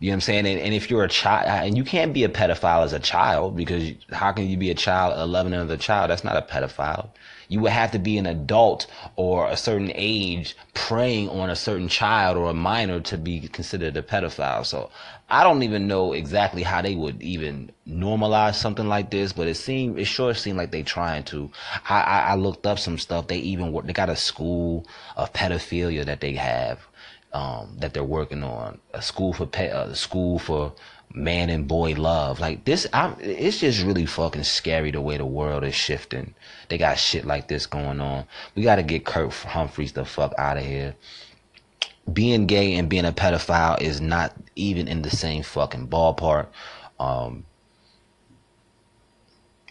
[0.00, 0.46] You know what I'm saying?
[0.46, 3.54] And, and, if you're a child, and you can't be a pedophile as a child
[3.54, 6.10] because how can you be a child, uh, 11 another child?
[6.10, 7.10] That's not a pedophile.
[7.48, 8.86] You would have to be an adult
[9.16, 13.94] or a certain age preying on a certain child or a minor to be considered
[13.98, 14.64] a pedophile.
[14.64, 14.90] So
[15.28, 19.56] I don't even know exactly how they would even normalize something like this, but it
[19.56, 21.50] seemed it sure seemed like they trying to.
[21.88, 23.28] I, I, I looked up some stuff.
[23.28, 23.78] They even.
[23.84, 24.86] They got a school
[25.16, 26.80] of pedophilia that they have.
[27.32, 30.72] Um, that they're working on a school for pet, a school for
[31.12, 32.40] man and boy love.
[32.40, 36.34] Like this, I'm, it's just really fucking scary the way the world is shifting.
[36.68, 38.24] They got shit like this going on.
[38.54, 40.94] We got to get Kirk Humphreys the fuck out of here.
[42.12, 46.46] Being gay and being a pedophile is not even in the same fucking ballpark.
[46.98, 47.44] Um,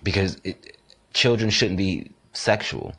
[0.04, 0.78] because it,
[1.14, 2.94] children shouldn't be sexual.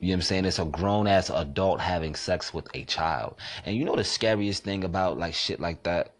[0.00, 0.44] You know what I'm saying?
[0.44, 3.36] It's a grown ass adult having sex with a child.
[3.64, 6.12] And you know the scariest thing about like shit like that?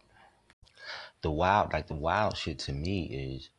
[1.23, 3.51] the wild, like the wild shit to me is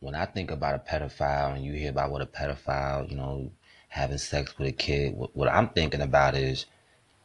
[0.00, 3.50] when I think about a pedophile and you hear about what a pedophile, you know,
[3.88, 6.66] having sex with a kid, what, what I'm thinking about is,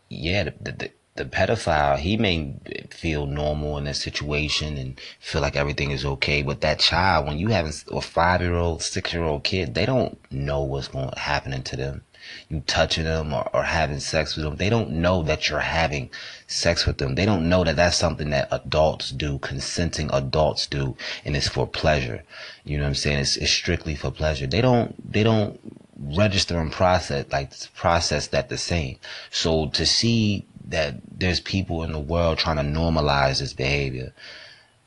[0.10, 0.92] yeah, the, the,
[1.22, 2.54] the pedophile, he may
[2.90, 6.42] feel normal in that situation and feel like everything is okay.
[6.42, 9.86] But that child, when you have a five year old, six year old kid, they
[9.86, 12.04] don't know what's going to happen to them.
[12.50, 16.10] You touching them or, or having sex with them, they don't know that you're having
[16.48, 17.16] sex with them.
[17.16, 21.68] They don't know that that's something that adults do, consenting adults do, and it's for
[21.68, 22.24] pleasure.
[22.64, 23.20] You know what I'm saying?
[23.20, 24.48] It's, it's strictly for pleasure.
[24.48, 25.60] They don't, they don't
[26.04, 28.98] register and process like process that the same.
[29.30, 34.14] So to see that there's people in the world trying to normalize this behavior,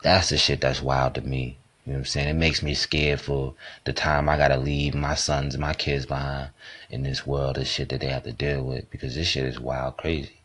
[0.03, 1.59] that's the shit that's wild to me.
[1.87, 2.29] You know what I'm saying?
[2.29, 6.07] It makes me scared for the time I gotta leave my sons and my kids
[6.07, 6.51] behind
[6.91, 9.61] in this world, the shit that they have to deal with because this shit is
[9.61, 10.41] wild crazy.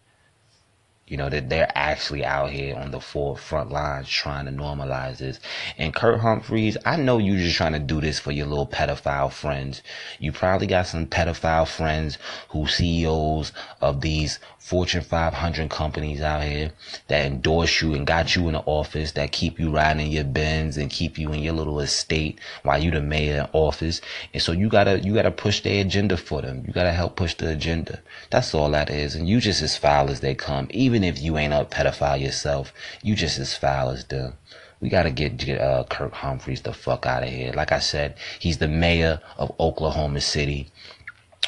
[1.09, 5.39] You know, that they're actually out here on the forefront lines trying to normalize this.
[5.77, 9.31] And Kirk Humphreys, I know you're just trying to do this for your little pedophile
[9.31, 9.81] friends.
[10.19, 12.17] You probably got some pedophile friends
[12.49, 16.71] who CEOs of these Fortune 500 companies out here
[17.07, 20.23] that endorse you and got you in the office that keep you riding in your
[20.25, 23.99] Benz and keep you in your little estate while you the mayor in office.
[24.31, 26.63] And so you gotta, you gotta push their agenda for them.
[26.67, 27.99] You gotta help push the agenda.
[28.29, 29.15] That's all that is.
[29.15, 30.67] And you just as foul as they come.
[30.69, 34.33] Even if you ain't a pedophile yourself, you just as foul as them.
[34.81, 37.51] We gotta get, get uh, Kirk Humphreys the fuck out of here.
[37.53, 40.69] Like I said, he's the mayor of Oklahoma City.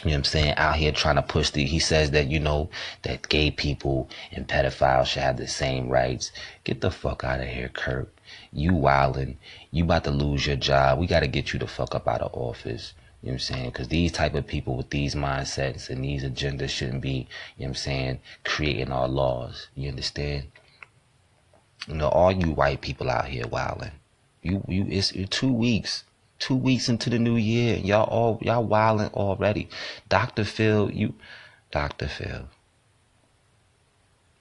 [0.04, 0.54] You know what I'm saying?
[0.58, 2.70] Out here trying to push the, he says that, you know,
[3.04, 6.32] that gay people and pedophiles should have the same rights.
[6.64, 8.12] Get the fuck out of here, Kirk.
[8.52, 9.36] You wildin'.
[9.70, 10.98] You about to lose your job.
[10.98, 12.94] We got to get you the fuck up out of office.
[13.22, 13.66] You know what I'm saying?
[13.70, 17.28] Because these type of people with these mindsets and these agendas shouldn't be, you know
[17.58, 19.68] what I'm saying, creating our laws.
[19.76, 20.46] You understand?
[21.88, 23.92] You know, all you white people out here wilding.
[24.42, 26.04] You, you, it's, two weeks
[26.42, 27.76] two weeks into the new year.
[27.76, 29.70] And y'all all y'all wilding already.
[30.10, 30.44] Dr.
[30.44, 31.14] Phil, you
[31.72, 32.08] Dr.
[32.08, 32.50] Phil.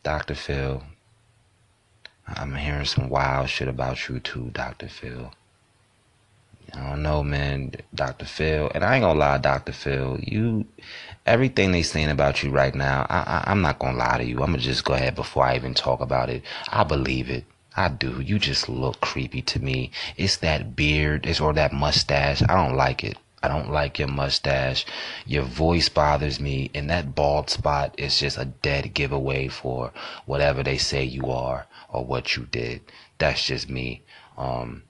[0.02, 0.34] Dr.
[0.34, 0.82] Phil.
[2.26, 4.88] I'm hearing some wild shit about you too, Dr.
[4.88, 5.32] Phil.
[6.74, 8.24] I don't know, man, Dr.
[8.26, 8.70] Phil.
[8.74, 9.72] And I ain't gonna lie, Dr.
[9.72, 10.18] Phil.
[10.20, 10.66] You,
[11.26, 14.36] everything they saying about you right now, I, I, I'm not gonna lie to you.
[14.40, 16.42] I'm gonna just go ahead before I even talk about it.
[16.68, 17.44] I believe it.
[17.76, 18.20] I do.
[18.20, 19.90] You just look creepy to me.
[20.16, 22.42] It's that beard, it's or that mustache.
[22.42, 23.16] I don't like it.
[23.42, 24.84] I don't like your mustache.
[25.26, 29.92] Your voice bothers me, and that bald spot is just a dead giveaway for
[30.26, 32.82] whatever they say you are or what you did.
[33.18, 34.02] That's just me.
[34.36, 34.82] Um,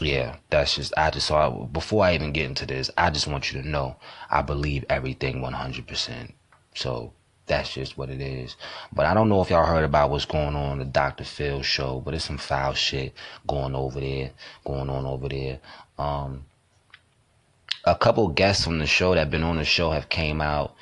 [0.00, 2.90] yeah, that's just I just saw before I even get into this.
[2.96, 3.96] I just want you to know
[4.30, 6.34] I believe everything one hundred percent.
[6.74, 7.12] So
[7.46, 8.56] that's just what it is.
[8.92, 11.24] But I don't know if y'all heard about what's going on the Dr.
[11.24, 13.12] Phil show, but it's some foul shit
[13.46, 14.30] going over there,
[14.64, 15.58] going on over there.
[15.98, 16.46] Um,
[17.84, 20.76] a couple guests from the show that been on the show have came out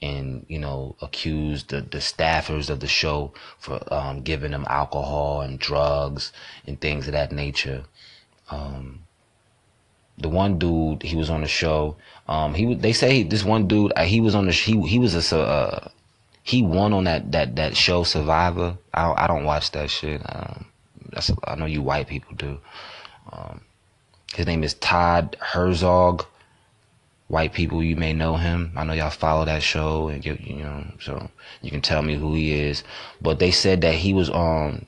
[0.00, 5.40] and you know accused the, the staffers of the show for um, giving them alcohol
[5.40, 6.32] and drugs
[6.66, 7.84] and things of that nature.
[8.52, 9.04] Um,
[10.18, 11.96] the one dude he was on the show.
[12.28, 15.32] Um, he they say this one dude uh, he was on the he he was
[15.32, 15.88] a uh,
[16.42, 18.76] he won on that that that show Survivor.
[18.92, 20.20] I I don't watch that shit.
[20.24, 20.66] Um,
[21.10, 22.58] that's I know you white people do.
[23.32, 23.62] Um,
[24.34, 26.26] his name is Todd Herzog.
[27.28, 28.72] White people, you may know him.
[28.76, 31.30] I know y'all follow that show, and you, you know, so
[31.62, 32.84] you can tell me who he is.
[33.22, 34.86] But they said that he was on.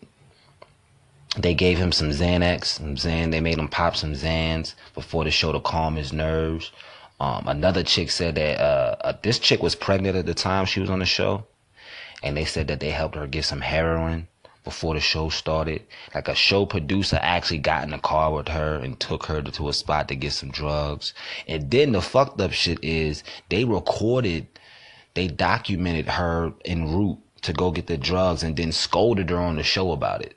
[1.36, 3.32] They gave him some Xanax, some Xan.
[3.32, 6.70] They made him pop some Xans before the show to calm his nerves.
[7.18, 10.80] Um, another chick said that uh, uh, this chick was pregnant at the time she
[10.80, 11.44] was on the show,
[12.22, 14.28] and they said that they helped her get some heroin
[14.62, 15.82] before the show started.
[16.14, 19.68] Like a show producer actually got in the car with her and took her to
[19.68, 21.14] a spot to get some drugs.
[21.46, 24.46] And then the fucked up shit is they recorded,
[25.14, 29.56] they documented her en route to go get the drugs and then scolded her on
[29.56, 30.34] the show about it.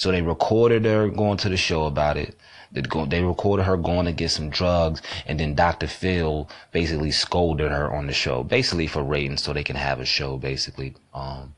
[0.00, 2.34] So they recorded her going to the show about it.
[2.72, 5.88] They, recorded her going to get some drugs, and then Dr.
[5.88, 10.06] Phil basically scolded her on the show, basically for ratings, so they can have a
[10.06, 10.94] show, basically.
[11.12, 11.54] Um,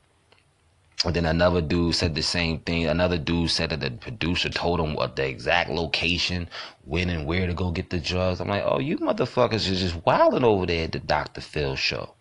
[1.05, 2.87] and then another dude said the same thing.
[2.87, 6.49] Another dude said that the producer told him what the exact location,
[6.85, 8.41] when and where to go get the drugs.
[8.41, 11.43] I'm like, oh, you motherfuckers are just wilding over there at the Dr.
[11.43, 12.15] Phil show.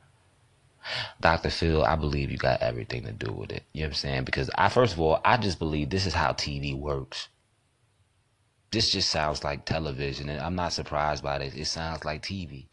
[1.19, 1.49] Dr.
[1.49, 3.63] Phil, I believe you got everything to do with it.
[3.73, 4.23] You know what I'm saying?
[4.23, 7.27] Because I, first of all, I just believe this is how TV works
[8.71, 11.53] this just sounds like television, and I'm not surprised by this.
[11.53, 12.67] It sounds like TV.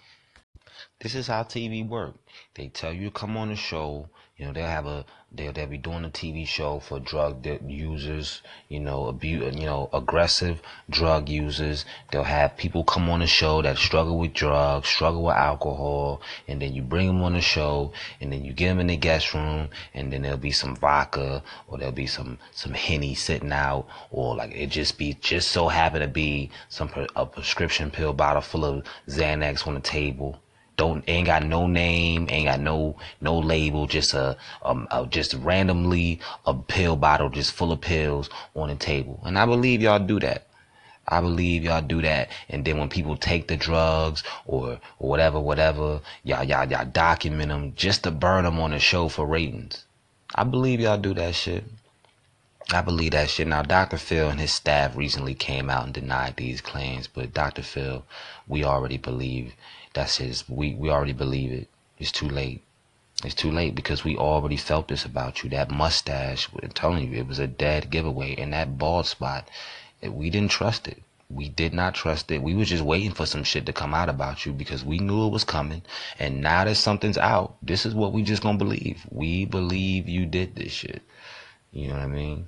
[1.00, 2.14] This is how TV work.
[2.54, 4.08] They tell you to come on the show.
[4.36, 8.42] You know, they'll have a they'll, they'll be doing a TV show for drug users.
[8.68, 9.54] You know, abuse.
[9.54, 11.84] You know, aggressive drug users.
[12.10, 16.60] They'll have people come on the show that struggle with drugs, struggle with alcohol, and
[16.60, 19.34] then you bring them on the show, and then you get them in the guest
[19.34, 23.86] room, and then there'll be some vodka or there'll be some some henny sitting out,
[24.10, 28.42] or like it just be just so happen to be some a prescription pill bottle
[28.42, 30.38] full of Xanax on the table
[30.78, 35.34] don't ain't got no name, ain't got no no label, just a, um a, just
[35.34, 39.20] randomly a pill bottle just full of pills on the table.
[39.26, 40.46] And I believe y'all do that.
[41.06, 42.30] I believe y'all do that.
[42.48, 47.48] And then when people take the drugs or, or whatever, whatever, y'all y'all y'all document
[47.50, 49.84] them just to burn them on the show for ratings.
[50.34, 51.64] I believe y'all do that shit.
[52.70, 53.46] I believe that shit.
[53.48, 53.96] Now, Dr.
[53.96, 57.62] Phil and his staff recently came out and denied these claims, but Dr.
[57.62, 58.04] Phil,
[58.46, 59.54] we already believe
[59.98, 60.48] that's his.
[60.48, 61.68] We we already believe it.
[61.98, 62.62] It's too late.
[63.24, 65.50] It's too late because we already felt this about you.
[65.50, 68.36] That mustache, I'm telling you, it was a dead giveaway.
[68.36, 69.48] And that bald spot,
[70.00, 71.02] we didn't trust it.
[71.28, 72.44] We did not trust it.
[72.44, 75.26] We was just waiting for some shit to come out about you because we knew
[75.26, 75.82] it was coming.
[76.16, 79.04] And now that something's out, this is what we just gonna believe.
[79.10, 81.02] We believe you did this shit.
[81.72, 82.46] You know what I mean?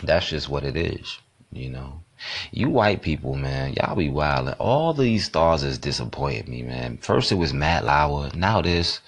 [0.00, 1.18] That's just what it is,
[1.50, 2.02] you know.
[2.50, 4.54] You white people, man, y'all be wild.
[4.58, 6.98] All these stars is disappointing me, man.
[6.98, 9.00] First it was Matt Lauer, now this.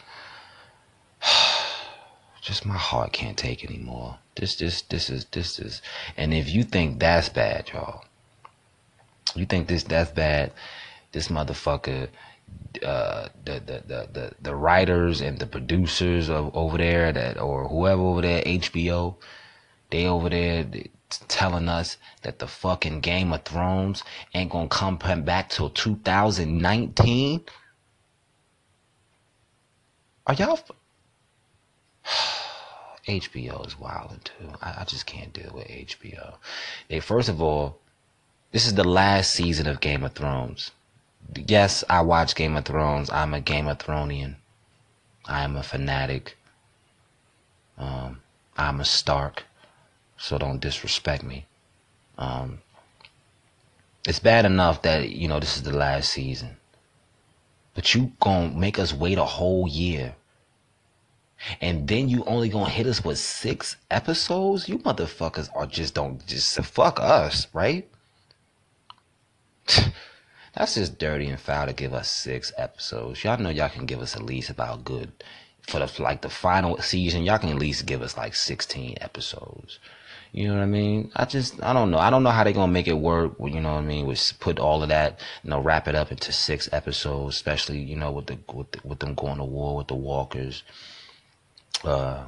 [2.43, 4.19] Just my heart can't take anymore.
[4.37, 5.83] This, this, this is, this is.
[6.17, 8.05] And if you think that's bad, y'all,
[9.35, 10.53] you think this that's bad,
[11.13, 12.09] this motherfucker
[12.83, 17.69] uh, the, the, the, the, the writers and the producers of over there that or
[17.69, 19.17] whoever over there HBO
[19.91, 20.65] they over there
[21.11, 24.05] telling us that the fucking Game of Thrones
[24.35, 27.45] ain't gonna come back till 2019.
[30.27, 30.61] Are y'all?
[33.07, 34.53] HBO is wilding too.
[34.61, 36.35] I, I just can't deal with HBO.
[36.89, 37.79] They first of all,
[38.53, 40.71] this is the last season of Game of Thrones.
[41.35, 43.11] Yes, I watch Game of Thrones.
[43.11, 44.37] I'm a Game of Thronian.
[45.27, 46.37] I am a fanatic.
[47.77, 48.21] Um,
[48.57, 49.45] I'm a Stark
[50.19, 51.47] so don't disrespect me.
[52.19, 52.59] Um,
[54.07, 56.57] it's bad enough that you know this is the last season,
[57.75, 60.17] but you gonna make us wait a whole year,
[61.61, 64.69] and then you only gonna hit us with six episodes.
[64.69, 67.89] You motherfuckers are just don't just fuck us, right?
[70.55, 73.23] That's just dirty and foul to give us six episodes.
[73.23, 75.13] Y'all know y'all can give us at least about good
[75.63, 77.23] for the like the final season.
[77.23, 79.79] Y'all can at least give us like sixteen episodes.
[80.33, 81.11] You know what I mean?
[81.17, 81.99] I just, I don't know.
[81.99, 83.35] I don't know how they're gonna make it work.
[83.41, 84.07] You know what I mean?
[84.07, 87.97] With put all of that, you know, wrap it up into six episodes, especially you
[87.97, 90.63] know with the with the, with them going to war with the walkers,
[91.85, 92.27] uh,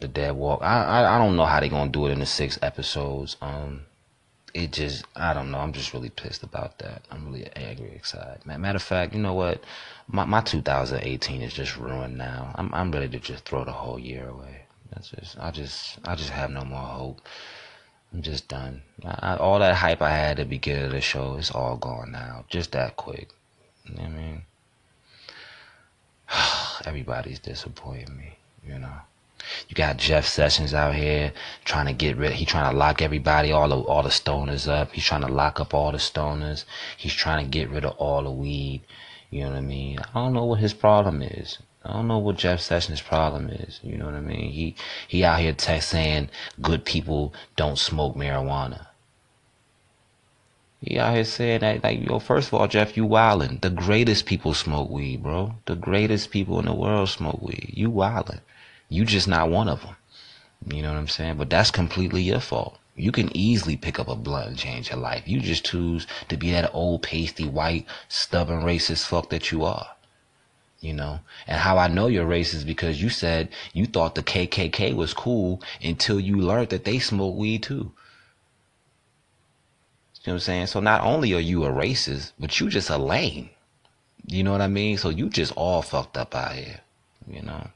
[0.00, 0.60] the dead walk.
[0.62, 3.36] I, I I don't know how they're gonna do it in the six episodes.
[3.42, 3.82] Um,
[4.54, 5.58] it just, I don't know.
[5.58, 7.02] I'm just really pissed about that.
[7.10, 8.44] I'm really angry, excited.
[8.46, 9.62] Matter of fact, you know what?
[10.08, 12.52] My my 2018 is just ruined now.
[12.54, 14.67] I'm I'm ready to just throw the whole year away.
[14.92, 17.20] That's just I just I just have no more hope.
[18.12, 18.82] I'm just done.
[19.04, 22.10] I, all that hype I had at the beginning of the show is all gone
[22.10, 22.46] now.
[22.48, 23.28] Just that quick.
[23.84, 24.42] You know what I mean,
[26.86, 28.38] everybody's disappointing me.
[28.66, 28.94] You know.
[29.68, 31.32] You got Jeff Sessions out here
[31.64, 32.32] trying to get rid.
[32.32, 34.92] He trying to lock everybody, all the all the stoners up.
[34.92, 36.64] He's trying to lock up all the stoners.
[36.96, 38.82] He's trying to get rid of all the weed.
[39.30, 39.98] You know what I mean?
[40.00, 41.58] I don't know what his problem is.
[41.88, 43.80] I don't know what Jeff Sessions' problem is.
[43.82, 44.52] You know what I mean?
[44.52, 44.74] He
[45.08, 46.28] he out here text saying
[46.60, 48.88] good people don't smoke marijuana.
[50.82, 53.62] He out here saying that like yo, first of all, Jeff, you wildin'.
[53.62, 55.54] The greatest people smoke weed, bro.
[55.64, 57.72] The greatest people in the world smoke weed.
[57.72, 58.40] You wildin'.
[58.90, 59.96] You just not one of them.
[60.66, 61.38] You know what I'm saying?
[61.38, 62.78] But that's completely your fault.
[62.96, 65.26] You can easily pick up a blunt and change your life.
[65.26, 69.88] You just choose to be that old pasty white stubborn racist fuck that you are
[70.80, 74.94] you know and how i know you're racist because you said you thought the kkk
[74.94, 77.82] was cool until you learned that they smoke weed too you
[80.26, 82.98] know what i'm saying so not only are you a racist but you just a
[82.98, 83.50] lame
[84.26, 86.80] you know what i mean so you just all fucked up out here
[87.26, 87.68] you know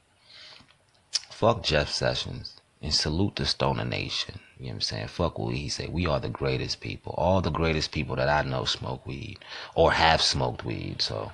[1.29, 5.07] fuck jeff sessions and salute the stoner nation you know what I'm saying?
[5.07, 5.57] Fuck weed.
[5.57, 7.13] He said, we are the greatest people.
[7.17, 9.39] All the greatest people that I know smoke weed
[9.75, 11.01] or have smoked weed.
[11.01, 11.33] So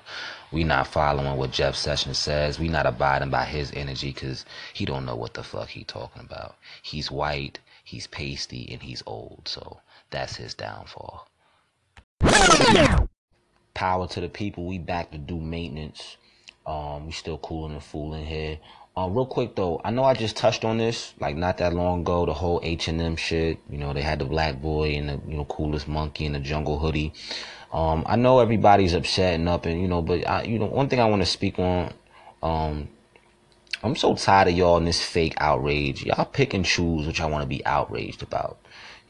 [0.52, 2.58] we not following what Jeff Sessions says.
[2.58, 4.44] We not abiding by his energy because
[4.74, 6.56] he don't know what the fuck he talking about.
[6.82, 9.42] He's white, he's pasty, and he's old.
[9.46, 9.80] So
[10.10, 11.28] that's his downfall.
[13.74, 14.66] power to the people.
[14.66, 16.16] We back to do maintenance.
[16.66, 18.58] Um, we still cooling and fooling here.
[19.00, 22.02] Um, real quick though, I know I just touched on this like not that long
[22.02, 22.26] ago.
[22.26, 23.58] The whole H and M shit.
[23.70, 26.38] You know, they had the black boy and the you know coolest monkey in the
[26.38, 27.14] jungle hoodie.
[27.72, 30.90] Um, I know everybody's upset and up and you know, but I, you know, one
[30.90, 31.94] thing I want to speak on.
[32.42, 32.88] Um,
[33.82, 36.04] I'm so tired of y'all in this fake outrage.
[36.04, 38.58] Y'all pick and choose what y'all want to be outraged about.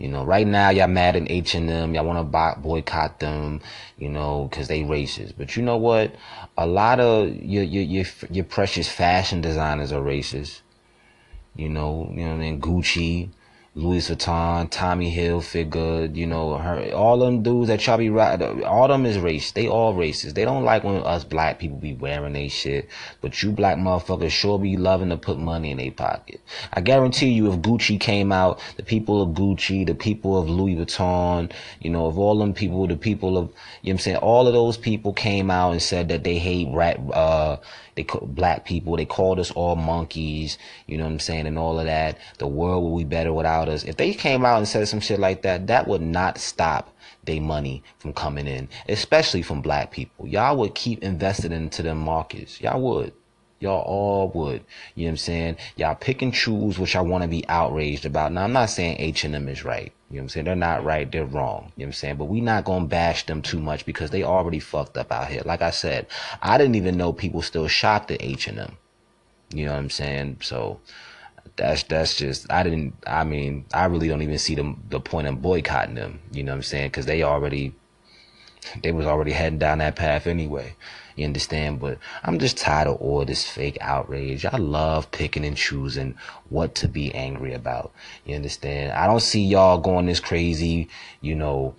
[0.00, 1.94] You know, right now y'all mad at H and M.
[1.94, 3.60] Y'all want to boycott them.
[3.98, 5.34] You know, because they racist.
[5.36, 6.14] But you know what?
[6.56, 10.62] A lot of your your your, your precious fashion designers are racist.
[11.54, 13.28] You know, you know, and Gucci,
[13.76, 18.88] Louis Vuitton, Tommy Hilfiger, you know, her, all them dudes that y'all be right, all
[18.88, 19.52] them is race.
[19.52, 20.34] They all racist.
[20.34, 22.88] They don't like when us black people be wearing they shit,
[23.20, 26.40] but you black motherfuckers sure be loving to put money in their pocket.
[26.72, 30.74] I guarantee you, if Gucci came out, the people of Gucci, the people of Louis
[30.74, 33.52] Vuitton, you know, of all them people, the people of,
[33.82, 36.66] you know I'm saying, all of those people came out and said that they hate
[36.72, 37.58] rat, uh,
[37.94, 38.96] they call black people.
[38.96, 40.58] They called us all monkeys.
[40.86, 42.18] You know what I'm saying, and all of that.
[42.38, 43.84] The world would be better without us.
[43.84, 47.40] If they came out and said some shit like that, that would not stop their
[47.40, 50.26] money from coming in, especially from black people.
[50.26, 52.60] Y'all would keep investing into them markets.
[52.60, 53.12] Y'all would.
[53.60, 54.64] Y'all all would.
[54.94, 55.56] You know what I'm saying?
[55.76, 58.32] Y'all pick and choose which I want to be outraged about.
[58.32, 59.92] Now, I'm not saying H&M is right.
[60.10, 60.46] You know what I'm saying?
[60.46, 61.10] They're not right.
[61.10, 61.72] They're wrong.
[61.76, 62.16] You know what I'm saying?
[62.16, 65.28] But we not going to bash them too much because they already fucked up out
[65.28, 65.42] here.
[65.44, 66.06] Like I said,
[66.40, 68.76] I didn't even know people still shopped at H&M.
[69.52, 70.38] You know what I'm saying?
[70.40, 70.80] So
[71.56, 75.26] that's that's just I didn't I mean I really don't even see the the point
[75.26, 76.20] in boycotting them.
[76.32, 76.88] You know what I'm saying?
[76.88, 77.74] Because they already
[78.82, 80.74] they was already heading down that path anyway.
[81.20, 81.80] You understand?
[81.80, 84.46] But I'm just tired of all this fake outrage.
[84.46, 86.14] I love picking and choosing
[86.48, 87.92] what to be angry about.
[88.24, 88.92] You understand?
[88.92, 90.88] I don't see y'all going this crazy,
[91.20, 91.74] you know,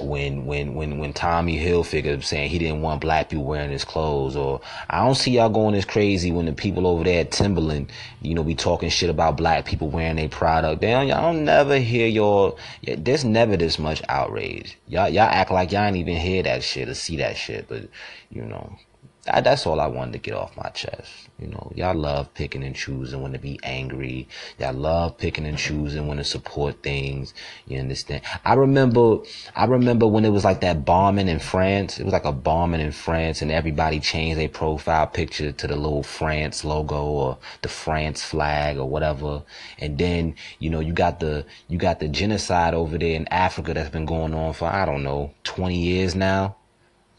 [0.00, 4.36] when when when when Tommy Hilfiger saying he didn't want black people wearing his clothes,
[4.36, 7.92] or I don't see y'all going as crazy when the people over there at Timberland,
[8.20, 10.80] you know, be talking shit about black people wearing their product.
[10.80, 12.56] Don't, y'all don't never hear your.
[12.82, 14.78] There's never this much outrage.
[14.88, 17.88] Y'all y'all act like y'all ain't even hear that shit or see that shit, but
[18.30, 18.76] you know,
[19.24, 21.28] That's all I wanted to get off my chest.
[21.38, 24.26] You know, y'all love picking and choosing when to be angry.
[24.58, 27.32] Y'all love picking and choosing when to support things.
[27.68, 28.22] You understand?
[28.44, 29.18] I remember,
[29.54, 32.00] I remember when it was like that bombing in France.
[32.00, 35.76] It was like a bombing in France and everybody changed their profile picture to the
[35.76, 39.44] little France logo or the France flag or whatever.
[39.78, 43.72] And then, you know, you got the, you got the genocide over there in Africa
[43.72, 46.56] that's been going on for, I don't know, 20 years now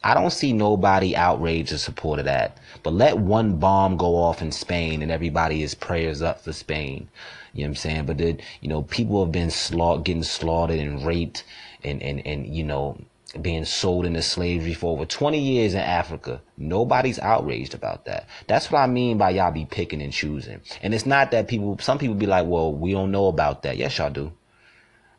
[0.03, 2.57] I don't see nobody outraged in support of that.
[2.83, 7.09] But let one bomb go off in Spain and everybody is prayers up for Spain.
[7.53, 8.05] You know what I'm saying?
[8.05, 11.43] But then, you know, people have been slaughtered, getting slaughtered and raped
[11.83, 12.97] and, and, and, you know,
[13.41, 16.41] being sold into slavery for over 20 years in Africa.
[16.57, 18.27] Nobody's outraged about that.
[18.47, 20.61] That's what I mean by y'all be picking and choosing.
[20.81, 23.77] And it's not that people, some people be like, well, we don't know about that.
[23.77, 24.33] Yes, y'all do.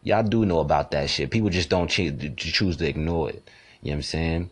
[0.02, 1.30] Y'all do know about that shit.
[1.30, 3.50] People just don't choose to ignore it.
[3.82, 4.50] You know what I'm saying?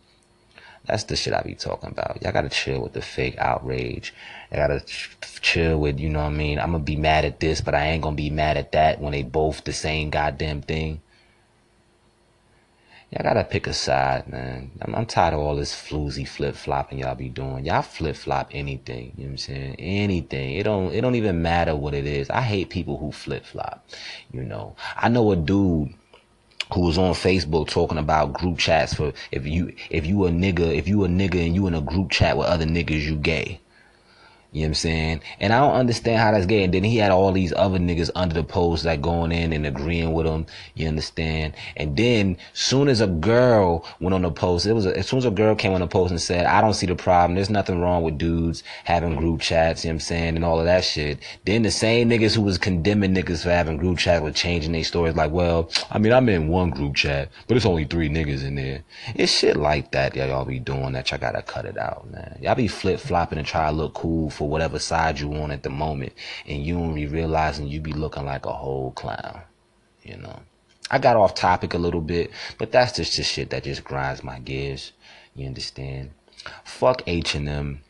[0.85, 2.21] That's the shit I be talking about.
[2.21, 4.13] Y'all gotta chill with the fake outrage.
[4.51, 6.59] Y'all gotta ch- chill with, you know what I mean?
[6.59, 9.13] I'm gonna be mad at this, but I ain't gonna be mad at that when
[9.13, 11.01] they both the same goddamn thing.
[13.11, 14.71] Y'all gotta pick a side, man.
[14.81, 17.63] I'm, I'm tired of all this floozy flip flopping y'all be doing.
[17.63, 19.13] Y'all flip flop anything.
[19.15, 19.75] You know what I'm saying?
[19.77, 20.55] Anything.
[20.55, 20.91] It don't.
[20.91, 22.29] It don't even matter what it is.
[22.31, 23.87] I hate people who flip flop.
[24.31, 24.75] You know.
[24.97, 25.93] I know a dude
[26.73, 30.75] who was on Facebook talking about group chats for if you if you a nigga
[30.75, 33.59] if you a nigga and you in a group chat with other niggas you gay.
[34.53, 35.21] You know what I'm saying?
[35.39, 36.63] And I don't understand how that's gay.
[36.63, 39.65] And then he had all these other niggas under the post like going in and
[39.65, 40.45] agreeing with him.
[40.75, 41.55] You understand?
[41.75, 45.17] And then soon as a girl went on the post, it was a, as soon
[45.17, 47.33] as a girl came on the post and said, I don't see the problem.
[47.35, 50.35] There's nothing wrong with dudes having group chats, you know what I'm saying?
[50.35, 51.19] And all of that shit.
[51.45, 54.83] Then the same niggas who was condemning niggas for having group chats were changing their
[54.83, 58.43] stories like, well, I mean, I'm in one group chat, but it's only three niggas
[58.43, 58.83] in there.
[59.15, 62.37] It's shit like that y'all be doing that y'all gotta cut it out, man.
[62.41, 65.53] Y'all be flip flopping and try to look cool for for whatever side you want
[65.53, 66.11] at the moment,
[66.45, 69.39] and you only realizing you be looking like a whole clown.
[70.01, 70.41] You know,
[70.91, 74.21] I got off topic a little bit, but that's just the shit that just grinds
[74.21, 74.91] my gears.
[75.33, 76.09] You understand?
[76.65, 77.83] Fuck H and M.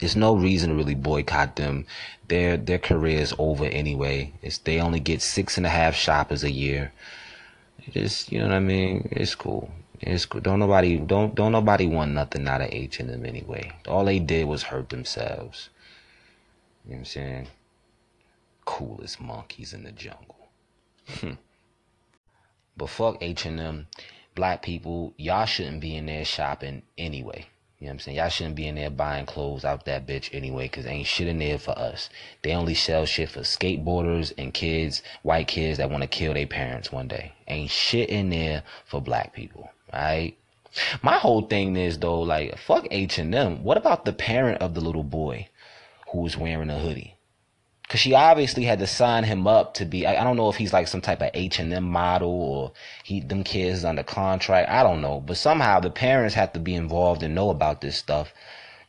[0.00, 1.86] There's no reason to really boycott them.
[2.26, 4.32] Their their career is over anyway.
[4.42, 6.90] It's they only get six and a half shoppers a year.
[7.92, 9.08] Just you know what I mean?
[9.12, 9.70] It's cool.
[10.00, 10.40] It's cool.
[10.40, 13.70] don't nobody don't don't nobody want nothing out of H and M anyway.
[13.86, 15.70] All they did was hurt themselves.
[16.86, 17.48] You know what I'm saying?
[18.64, 20.48] Coolest monkeys in the jungle.
[21.20, 21.32] Hmm.
[22.76, 23.86] but fuck H&M.
[24.34, 27.46] black people, y'all shouldn't be in there shopping anyway.
[27.78, 28.16] You know what I'm saying?
[28.16, 31.38] Y'all shouldn't be in there buying clothes out that bitch anyway, cause ain't shit in
[31.38, 32.08] there for us.
[32.42, 36.46] They only sell shit for skateboarders and kids, white kids that want to kill their
[36.46, 37.32] parents one day.
[37.48, 40.36] Ain't shit in there for black people, right?
[41.02, 43.64] My whole thing is though, like, fuck H and M.
[43.64, 45.48] What about the parent of the little boy
[46.16, 47.14] who was wearing a hoodie?
[47.88, 50.06] Cause she obviously had to sign him up to be.
[50.06, 52.72] I, I don't know if he's like some type of H and M model or
[53.04, 54.70] he them kids under contract.
[54.70, 57.96] I don't know, but somehow the parents have to be involved and know about this
[57.96, 58.32] stuff.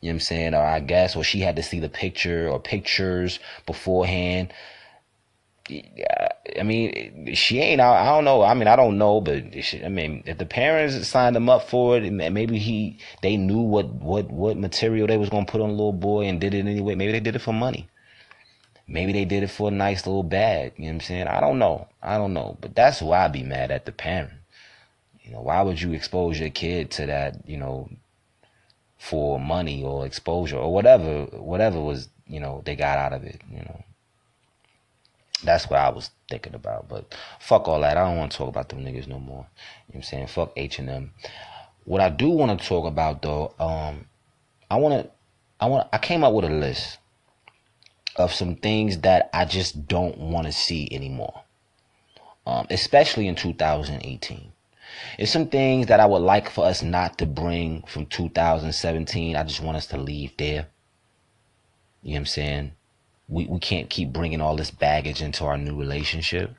[0.00, 0.54] You know what I'm saying?
[0.54, 4.52] Or I guess, or she had to see the picture or pictures beforehand.
[5.70, 7.80] I mean, she ain't.
[7.80, 8.42] I, I don't know.
[8.42, 11.68] I mean, I don't know, but she, I mean, if the parents signed him up
[11.68, 15.60] for it, and maybe he they knew what what what material they was gonna put
[15.60, 16.94] on the little boy and did it anyway.
[16.94, 17.88] Maybe they did it for money.
[18.86, 20.72] Maybe they did it for a nice little bag.
[20.76, 21.26] You know what I'm saying?
[21.28, 21.88] I don't know.
[22.02, 22.56] I don't know.
[22.60, 24.32] But that's why I'd be mad at the parent.
[25.22, 27.90] You know, why would you expose your kid to that, you know,
[28.98, 33.42] for money or exposure or whatever, whatever was, you know, they got out of it,
[33.50, 33.84] you know.
[35.44, 36.88] That's what I was thinking about.
[36.88, 37.96] But fuck all that.
[37.96, 39.46] I don't want to talk about them niggas no more.
[39.88, 40.26] You know what I'm saying?
[40.28, 41.12] Fuck H and M.
[41.84, 44.06] What I do want to talk about though, um,
[44.70, 45.10] I want to,
[45.60, 46.98] I want, I came up with a list
[48.16, 51.42] of some things that I just don't want to see anymore,
[52.46, 54.52] um, especially in 2018.
[55.18, 59.36] It's some things that I would like for us not to bring from 2017.
[59.36, 60.66] I just want us to leave there.
[62.02, 62.72] You know what I'm saying?
[63.28, 66.54] We, we can't keep bringing all this baggage into our new relationship,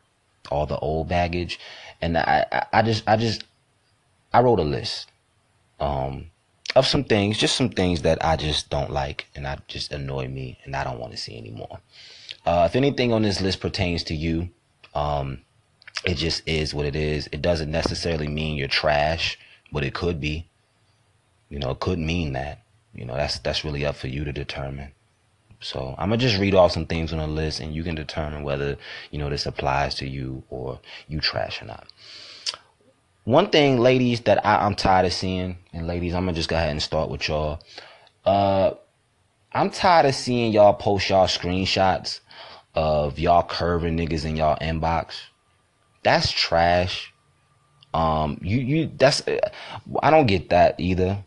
[0.51, 1.59] all the old baggage.
[2.01, 3.43] And I, I, just, I just,
[4.32, 5.07] I wrote a list.
[5.80, 6.30] Um,
[6.76, 10.28] of some things, just some things that I just don't like and I just annoy
[10.28, 11.80] me and I don't want to see anymore.
[12.45, 14.49] Uh, if anything on this list pertains to you,
[14.93, 15.41] um,
[16.05, 17.28] it just is what it is.
[17.32, 19.38] It doesn't necessarily mean you're trash,
[19.72, 20.47] but it could be.
[21.49, 22.61] You know, it could mean that.
[22.93, 24.91] You know, that's that's really up for you to determine.
[25.62, 28.43] So I'm gonna just read off some things on the list, and you can determine
[28.43, 28.78] whether
[29.12, 31.88] you know this applies to you or you trash or not.
[33.26, 36.55] One thing, ladies, that I, am tired of seeing, and ladies, I'm gonna just go
[36.55, 37.60] ahead and start with y'all.
[38.26, 38.72] Uh,
[39.51, 42.22] I'm tired of seeing y'all post y'all screenshots
[42.76, 45.16] of y'all curving niggas in y'all inbox.
[46.03, 47.14] That's trash.
[47.93, 49.22] Um, you you that's
[50.01, 51.24] I don't get that either.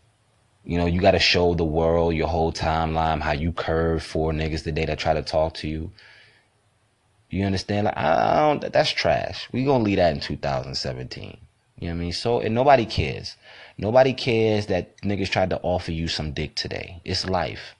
[0.64, 4.32] You know, you got to show the world your whole timeline how you curve for
[4.32, 5.90] niggas today that try to talk to you.
[7.30, 7.86] You understand?
[7.86, 8.72] Like I, I don't.
[8.72, 9.48] That's trash.
[9.52, 11.36] We gonna leave that in 2017.
[11.78, 12.12] You know what I mean?
[12.12, 13.36] So, and nobody cares.
[13.76, 17.00] Nobody cares that niggas tried to offer you some dick today.
[17.04, 17.74] It's life.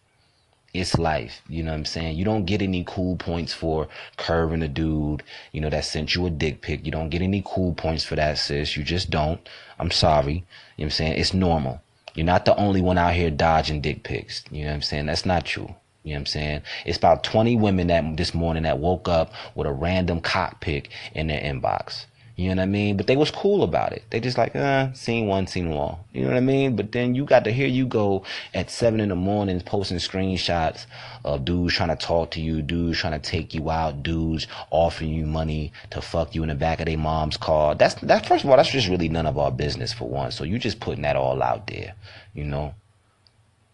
[0.74, 1.42] It's life.
[1.48, 2.16] You know what I'm saying?
[2.16, 5.22] You don't get any cool points for curving a dude,
[5.52, 6.84] you know, that sent you a dick pic.
[6.84, 8.76] You don't get any cool points for that, sis.
[8.76, 9.46] You just don't.
[9.78, 10.32] I'm sorry.
[10.32, 10.44] You know
[10.76, 11.12] what I'm saying?
[11.18, 11.82] It's normal.
[12.14, 14.44] You're not the only one out here dodging dick pics.
[14.50, 15.06] You know what I'm saying?
[15.06, 15.74] That's not true.
[16.02, 16.62] You know what I'm saying?
[16.84, 20.90] It's about 20 women that this morning that woke up with a random cock pic
[21.14, 22.06] in their inbox.
[22.34, 22.96] You know what I mean?
[22.96, 24.04] But they was cool about it.
[24.10, 26.06] They just like, uh, seen one, seen all.
[26.12, 26.76] You know what I mean?
[26.76, 28.24] But then you got to hear you go
[28.54, 30.86] at seven in the morning posting screenshots
[31.24, 35.10] of dudes trying to talk to you, dudes trying to take you out, dudes offering
[35.10, 37.74] you money to fuck you in the back of their mom's car.
[37.74, 40.30] That's that's first of all, that's just really none of our business for one.
[40.30, 41.94] So you just putting that all out there,
[42.32, 42.74] you know?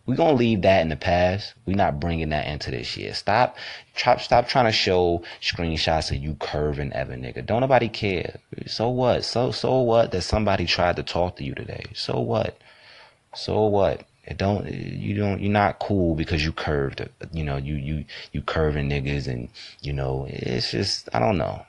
[0.09, 1.53] We're gonna leave that in the past.
[1.67, 3.13] We're not bringing that into this year.
[3.13, 3.59] Stop,
[3.95, 7.45] try, stop trying to show screenshots of you curving Evan, nigga.
[7.45, 8.41] Don't nobody care.
[8.67, 9.27] So what?
[9.27, 11.85] So so what that somebody tried to talk to you today?
[11.93, 12.59] So what?
[13.35, 14.05] So what?
[14.25, 17.07] It don't you don't you're not cool because you curved.
[17.33, 19.51] You know you you you curving niggas and
[19.83, 21.67] you know it's just I don't know.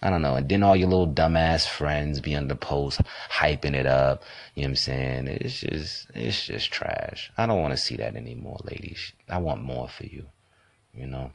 [0.00, 0.36] I don't know.
[0.36, 4.22] And then all your little dumbass friends be on the post hyping it up.
[4.54, 5.26] You know what I'm saying?
[5.26, 7.32] It's just, it's just trash.
[7.36, 9.12] I don't want to see that anymore, ladies.
[9.28, 10.26] I want more for you.
[10.94, 11.32] You know?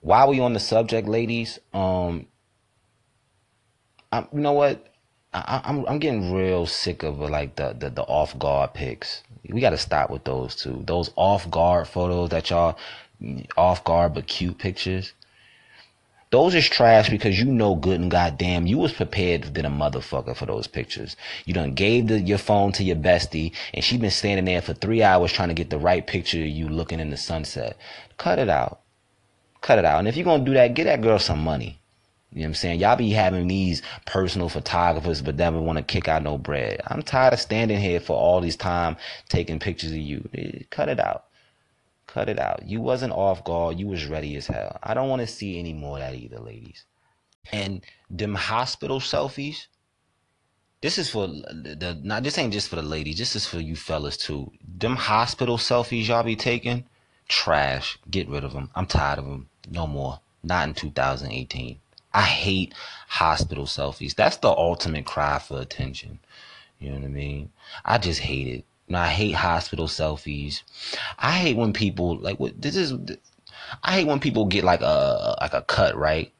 [0.00, 2.26] While we on the subject, ladies, um,
[4.12, 4.86] I, you know what?
[5.34, 9.22] I, am I'm, I'm getting real sick of like the, the, the off guard pics.
[9.48, 10.82] We got to stop with those too.
[10.86, 12.78] Those off guard photos that y'all
[13.56, 15.12] off guard but cute pictures.
[16.30, 20.36] Those is trash because you know good and goddamn you was prepared than a motherfucker
[20.36, 21.16] for those pictures.
[21.46, 24.74] You done gave the, your phone to your bestie and she been standing there for
[24.74, 27.78] three hours trying to get the right picture of you looking in the sunset.
[28.18, 28.80] Cut it out.
[29.62, 30.00] Cut it out.
[30.00, 31.78] And if you're gonna do that, get that girl some money.
[32.32, 32.80] You know what I'm saying?
[32.80, 36.82] Y'all be having these personal photographers but never want to kick out no bread.
[36.86, 38.98] I'm tired of standing here for all this time
[39.30, 40.28] taking pictures of you.
[40.68, 41.24] Cut it out.
[42.08, 42.66] Cut it out.
[42.66, 43.78] You wasn't off guard.
[43.78, 44.78] You was ready as hell.
[44.82, 46.84] I don't want to see any more of that either, ladies.
[47.52, 49.66] And them hospital selfies,
[50.80, 53.76] this is for the not this ain't just for the ladies, this is for you
[53.76, 54.50] fellas too.
[54.66, 56.84] Them hospital selfies y'all be taking,
[57.28, 57.98] trash.
[58.10, 58.70] Get rid of them.
[58.74, 59.48] I'm tired of them.
[59.70, 60.20] No more.
[60.42, 61.78] Not in 2018.
[62.14, 62.74] I hate
[63.08, 64.14] hospital selfies.
[64.14, 66.20] That's the ultimate cry for attention.
[66.78, 67.52] You know what I mean?
[67.84, 68.64] I just hate it.
[68.96, 70.62] I hate hospital selfies.
[71.18, 72.94] I hate when people like what this is.
[73.82, 76.32] I hate when people get like a like a cut right?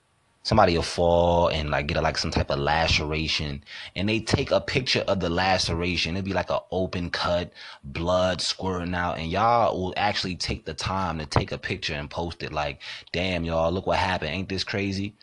[0.45, 3.63] Somebody will fall and like get a, like some type of laceration.
[3.95, 6.17] And they take a picture of the laceration.
[6.17, 7.53] It'd be like an open cut
[7.85, 9.19] blood squirting out.
[9.19, 12.53] And y'all will actually take the time to take a picture and post it.
[12.53, 12.81] Like
[13.13, 14.31] damn y'all look what happened.
[14.31, 15.15] Ain't this crazy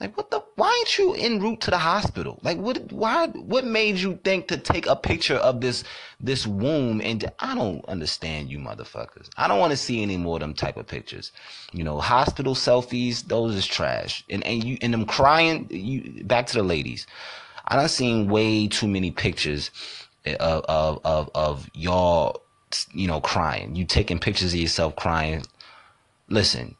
[0.00, 0.44] like what the?
[0.54, 2.38] Why ain't you en route to the hospital?
[2.42, 2.92] Like what?
[2.92, 3.26] Why?
[3.28, 5.82] What made you think to take a picture of this
[6.20, 7.00] this womb?
[7.00, 9.28] And I don't understand you motherfuckers.
[9.36, 11.32] I don't want to see any more of them type of pictures.
[11.72, 13.26] You know, hospital selfies.
[13.26, 14.24] Those is trash.
[14.30, 15.66] And and you and them crying.
[15.68, 17.06] You back to the ladies.
[17.66, 19.72] I done seen way too many pictures
[20.24, 22.42] eh, of of of, of y'all.
[22.92, 23.74] You know, crying.
[23.74, 25.42] You taking pictures of yourself crying.
[26.28, 26.76] Listen,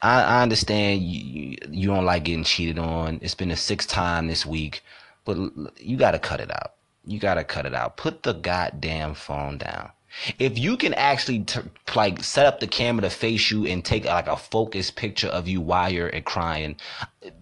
[0.00, 3.18] I, I understand you, you don't like getting cheated on.
[3.22, 4.82] It's been the sixth time this week,
[5.24, 5.36] but
[5.78, 6.74] you got to cut it out.
[7.04, 7.96] You got to cut it out.
[7.96, 9.90] Put the goddamn phone down.
[10.38, 11.60] If you can actually t-
[11.94, 15.48] like set up the camera to face you and take like a focused picture of
[15.48, 16.76] you while you're crying,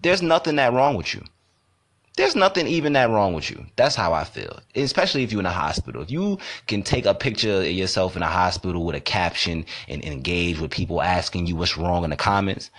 [0.01, 1.23] there's nothing that wrong with you
[2.17, 3.63] there's nothing even that wrong with you.
[3.75, 4.59] That's how I feel.
[4.75, 6.01] Especially if you're in a hospital.
[6.01, 10.03] If you can take a picture of yourself in a hospital with a caption and,
[10.03, 12.71] engage with people asking you what's wrong in the comments,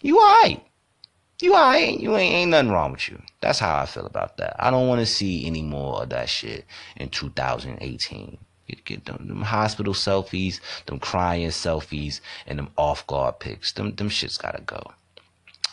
[0.00, 0.64] you alright.
[1.42, 2.00] You alright.
[2.00, 3.20] You ain't, ain't nothing wrong with you.
[3.40, 4.56] That's how I feel about that.
[4.58, 6.64] I don't want to see any more of that shit
[6.96, 8.38] in 2018.
[8.66, 13.72] Get, get them, them hospital selfies, them crying selfies, and them off guard pics.
[13.72, 14.92] Them, them shit's gotta go.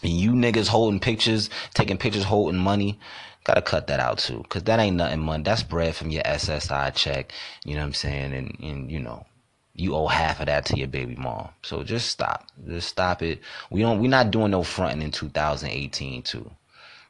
[0.03, 2.99] And you niggas holding pictures, taking pictures, holding money,
[3.43, 4.43] gotta cut that out too.
[4.49, 5.43] Cause that ain't nothing money.
[5.43, 7.31] That's bread from your SSI check.
[7.63, 8.33] You know what I'm saying?
[8.33, 9.25] And, and you know,
[9.73, 11.49] you owe half of that to your baby mom.
[11.61, 12.47] So just stop.
[12.67, 13.39] Just stop it.
[13.71, 16.51] We don't, we're not doing no fronting in 2018 too.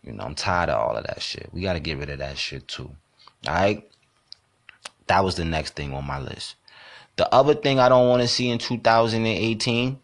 [0.03, 1.49] You know, I'm tired of all of that shit.
[1.51, 2.91] We gotta get rid of that shit too.
[3.47, 3.89] Alright?
[5.07, 6.55] That was the next thing on my list.
[7.15, 9.99] The other thing I don't want to see in 2018,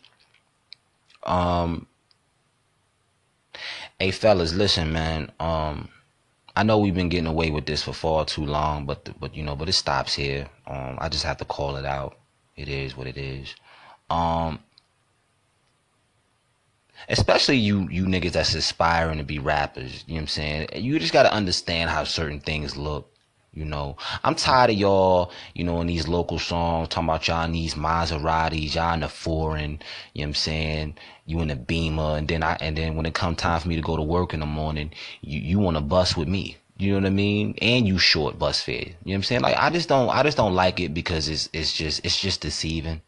[1.23, 1.87] um,
[3.99, 5.31] Hey fellas, listen, man.
[5.39, 5.89] Um,
[6.55, 9.35] I know we've been getting away with this for far too long, but the, but
[9.35, 10.47] you know, but it stops here.
[10.67, 12.17] Um, I just have to call it out.
[12.55, 13.55] It is what it is.
[14.09, 14.59] Um,
[17.09, 20.03] especially you you niggas that's aspiring to be rappers.
[20.07, 20.67] You know what I'm saying?
[20.75, 23.09] You just gotta understand how certain things look.
[23.53, 27.45] You know, I'm tired of y'all, you know, in these local songs talking about y'all
[27.45, 29.79] in these Maseratis, y'all in the foreign,
[30.13, 30.95] you know what I'm saying?
[31.25, 33.75] You in the beamer and then I and then when it come time for me
[33.75, 36.57] to go to work in the morning, you, you wanna bus with me.
[36.77, 37.55] You know what I mean?
[37.61, 38.75] And you short bus fare.
[38.75, 39.41] You know what I'm saying?
[39.41, 42.41] Like I just don't I just don't like it because it's it's just it's just
[42.41, 43.01] deceiving.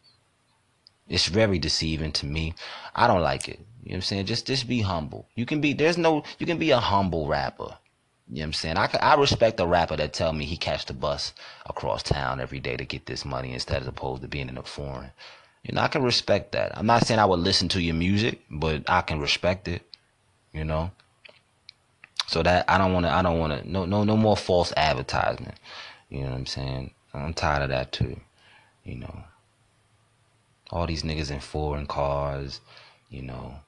[1.08, 2.54] It's very deceiving to me.
[2.94, 3.60] I don't like it.
[3.82, 4.26] You know what I'm saying?
[4.26, 5.28] Just just be humble.
[5.34, 7.76] You can be there's no you can be a humble rapper.
[8.28, 8.76] You know what I'm saying?
[8.76, 11.32] I, I respect a rapper that tell me he catch the bus
[11.66, 14.62] across town every day to get this money instead of opposed to being in a
[14.64, 15.12] foreign.
[15.66, 16.76] You know, I can respect that.
[16.78, 19.82] I'm not saying I would listen to your music, but I can respect it.
[20.52, 20.92] You know.
[22.28, 23.12] So that I don't want to.
[23.12, 23.70] I don't want to.
[23.70, 25.56] No, no, no more false advertisement.
[26.08, 26.92] You know what I'm saying?
[27.12, 28.20] I'm tired of that too.
[28.84, 29.24] You know.
[30.70, 32.60] All these niggas in foreign cars.
[33.10, 33.60] You know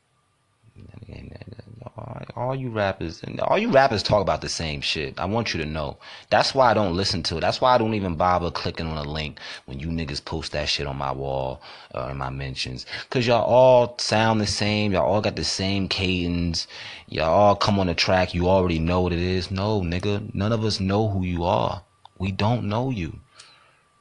[2.38, 5.18] all you rappers and all you rappers talk about the same shit.
[5.18, 5.98] I want you to know.
[6.30, 7.40] That's why I don't listen to it.
[7.40, 10.68] That's why I don't even bother clicking on a link when you niggas post that
[10.68, 11.60] shit on my wall
[11.94, 12.86] or uh, in my mentions.
[13.10, 14.92] Cause y'all all sound the same.
[14.92, 16.68] Y'all all got the same cadence.
[17.08, 18.34] Y'all all come on the track.
[18.34, 19.50] You already know what it is.
[19.50, 20.32] No, nigga.
[20.34, 21.82] None of us know who you are.
[22.18, 23.18] We don't know you.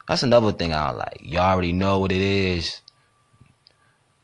[0.08, 1.20] That's another thing I like.
[1.22, 2.82] You already know what it is.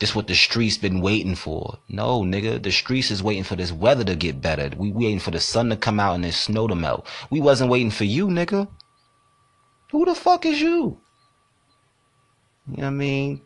[0.04, 1.80] This what the streets been waiting for.
[1.88, 4.70] No, nigga, the streets is waiting for this weather to get better.
[4.76, 7.08] We waiting for the sun to come out and this snow to melt.
[7.30, 8.68] We wasn't waiting for you, nigga.
[9.92, 11.00] Who the fuck is you?
[12.68, 13.42] You know what I mean?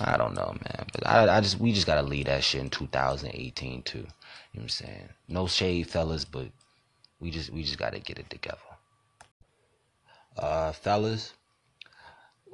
[0.00, 0.86] I don't know, man.
[0.92, 3.98] But I, I just we just gotta leave that shit in 2018 too.
[3.98, 4.08] You know
[4.50, 5.08] what I'm saying?
[5.28, 6.48] No shade, fellas, but
[7.20, 8.58] we just we just gotta get it together.
[10.36, 11.34] Uh, fellas,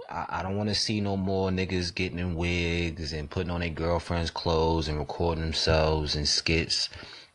[0.09, 3.61] I, I don't want to see no more niggas getting in wigs and putting on
[3.61, 6.89] their girlfriend's clothes and recording themselves in skits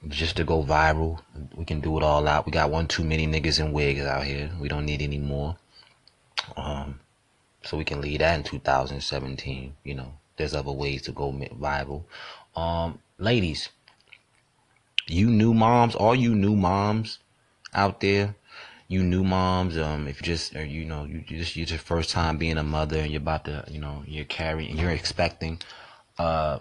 [0.07, 1.19] just to go viral.
[1.55, 2.45] We can do it all out.
[2.45, 4.51] We got one too many niggas in wigs out here.
[4.59, 5.57] We don't need any more.
[6.57, 6.99] Um,
[7.63, 9.75] so we can leave that in 2017.
[9.83, 12.03] You know, there's other ways to go viral.
[12.55, 13.69] Um, ladies,
[15.07, 17.19] you new moms, all you new moms,
[17.73, 18.35] out there,
[18.91, 22.37] you new moms, um, if you just, or you know, you just, your first time
[22.37, 25.59] being a mother and you're about to, you know, you're carrying, you're expecting,
[26.19, 26.59] uh,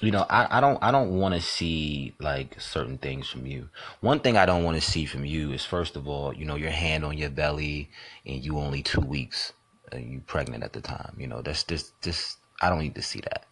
[0.00, 3.68] you know, I, I don't I don't want to see like certain things from you.
[4.00, 6.56] One thing I don't want to see from you is first of all, you know,
[6.56, 7.90] your hand on your belly
[8.26, 9.52] and you only two weeks,
[9.92, 11.14] and you pregnant at the time.
[11.18, 13.44] You know, that's just just I don't need to see that.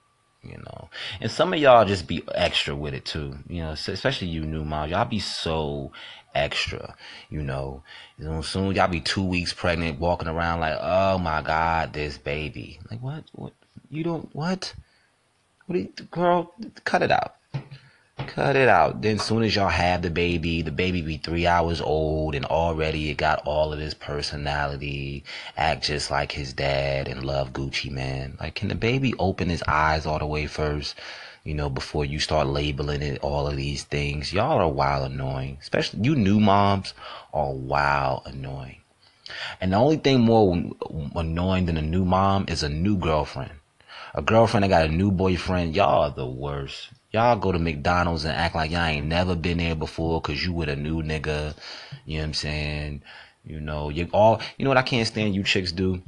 [0.42, 0.88] You know,
[1.20, 3.36] and some of y'all just be extra with it too.
[3.46, 5.92] You know, especially you new moms, y'all be so
[6.34, 6.94] extra.
[7.28, 7.82] You know,
[8.42, 12.80] soon y'all be two weeks pregnant, walking around like, oh my god, this baby.
[12.90, 13.24] Like what?
[13.32, 13.52] What?
[13.90, 14.72] You don't what?
[15.66, 17.36] What you, girl, cut it out.
[18.26, 19.02] Cut it out.
[19.02, 23.10] Then soon as y'all have the baby, the baby be three hours old and already
[23.10, 25.24] it got all of his personality,
[25.56, 28.36] act just like his dad and love Gucci man.
[28.40, 30.94] Like can the baby open his eyes all the way first?
[31.44, 34.32] You know, before you start labeling it all of these things.
[34.32, 35.58] Y'all are wild annoying.
[35.60, 36.94] Especially you new moms
[37.32, 38.80] are wild annoying.
[39.60, 40.60] And the only thing more
[41.14, 43.52] annoying than a new mom is a new girlfriend
[44.14, 46.90] a girlfriend that got a new boyfriend, y'all are the worst.
[47.12, 50.52] Y'all go to McDonald's and act like y'all ain't never been there before because you
[50.52, 51.54] with a new nigga.
[52.06, 53.02] You know what I'm saying?
[53.44, 56.02] You know, you all, you know what I can't stand you chicks do?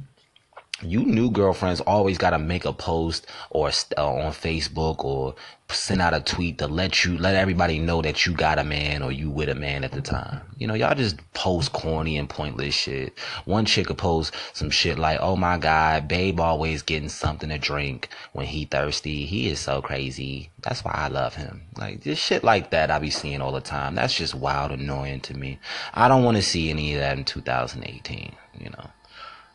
[0.83, 5.35] You new girlfriends always got to make a post or uh, on Facebook or
[5.69, 9.01] send out a tweet to let you let everybody know that you got a man
[9.01, 10.41] or you with a man at the time.
[10.57, 13.17] You know, y'all just post corny and pointless shit.
[13.45, 17.57] One chick will post some shit like, "Oh my god, babe always getting something to
[17.57, 19.25] drink when he thirsty.
[19.25, 20.49] He is so crazy.
[20.61, 23.61] That's why I love him." Like this shit like that I be seeing all the
[23.61, 23.95] time.
[23.95, 25.59] That's just wild annoying to me.
[25.93, 28.89] I don't want to see any of that in 2018, you know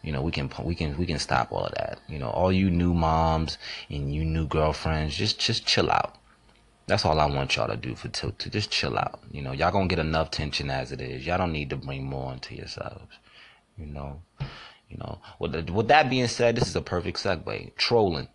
[0.02, 2.00] you know we can we can we can stop all of that.
[2.08, 3.58] You know all you new moms
[3.90, 6.16] and you new girlfriends just just chill out.
[6.86, 9.20] That's all i want y'all to do for to, to just chill out.
[9.30, 11.26] You know y'all gonna get enough tension as it is.
[11.26, 13.18] Y'all don't need to bring more into yourselves
[13.78, 14.20] you know.
[14.90, 17.76] You know with, with that being said this is a perfect segue.
[17.76, 18.28] Trolling.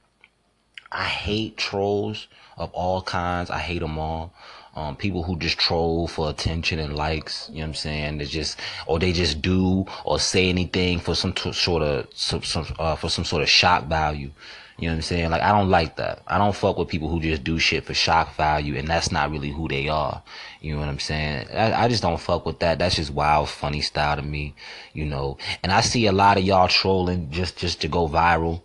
[0.92, 3.50] I hate trolls of all kinds.
[3.50, 4.34] I hate them all
[4.76, 8.18] um, people who just troll for attention and likes, you know what I'm saying?
[8.18, 12.44] They just, or they just do or say anything for some t- sort of, some,
[12.44, 14.32] some uh, for some sort of shock value.
[14.80, 15.30] You know what I'm saying?
[15.30, 16.24] Like, I don't like that.
[16.28, 19.30] I don't fuck with people who just do shit for shock value and that's not
[19.30, 20.24] really who they are.
[20.62, 21.48] You know what I'm saying?
[21.54, 22.80] I, I just don't fuck with that.
[22.80, 24.56] That's just wild, funny style to me,
[24.94, 25.38] you know.
[25.62, 28.64] And I see a lot of y'all trolling just, just to go viral.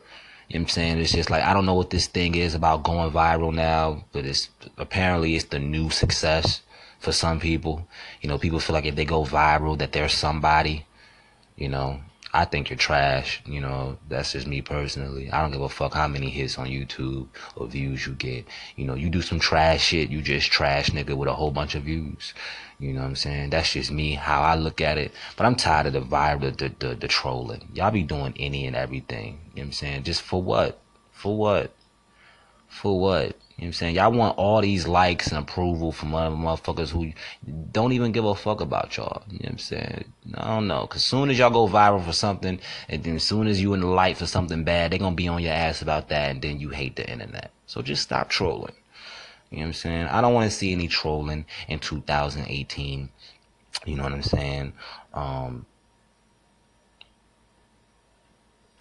[0.49, 0.99] You know what I'm saying?
[0.99, 4.25] It's just like I don't know what this thing is about going viral now, but
[4.25, 6.63] it's apparently it's the new success
[6.99, 7.87] for some people.
[8.23, 10.87] You know, people feel like if they go viral that they're somebody.
[11.57, 12.01] You know,
[12.33, 13.43] I think you're trash.
[13.47, 15.31] You know, that's just me personally.
[15.31, 18.45] I don't give a fuck how many hits on YouTube or views you get.
[18.76, 21.74] You know, you do some trash shit, you just trash nigga with a whole bunch
[21.74, 22.35] of views.
[22.79, 23.51] You know what I'm saying?
[23.51, 25.12] That's just me, how I look at it.
[25.37, 27.68] But I'm tired of the vibe, the, the, the, the trolling.
[27.74, 29.41] Y'all be doing any and everything.
[29.55, 30.03] You know what I'm saying?
[30.05, 30.81] Just for what?
[31.11, 31.72] For what?
[32.68, 33.37] For what?
[33.59, 33.95] You know what I'm saying?
[33.97, 37.13] Y'all want all these likes and approval from other motherfuckers who
[37.73, 39.25] don't even give a fuck about y'all.
[39.29, 40.13] You know what I'm saying?
[40.35, 40.87] I don't know.
[40.87, 43.81] Cause soon as y'all go viral for something, and then as soon as you in
[43.81, 46.61] the light for something bad, they're gonna be on your ass about that, and then
[46.61, 47.51] you hate the internet.
[47.67, 48.75] So just stop trolling.
[49.51, 50.07] You know what I'm saying?
[50.07, 53.09] I don't want to see any trolling in 2018.
[53.87, 54.73] You know what I'm saying?
[55.13, 55.67] Um,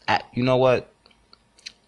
[0.08, 0.92] I, you know what?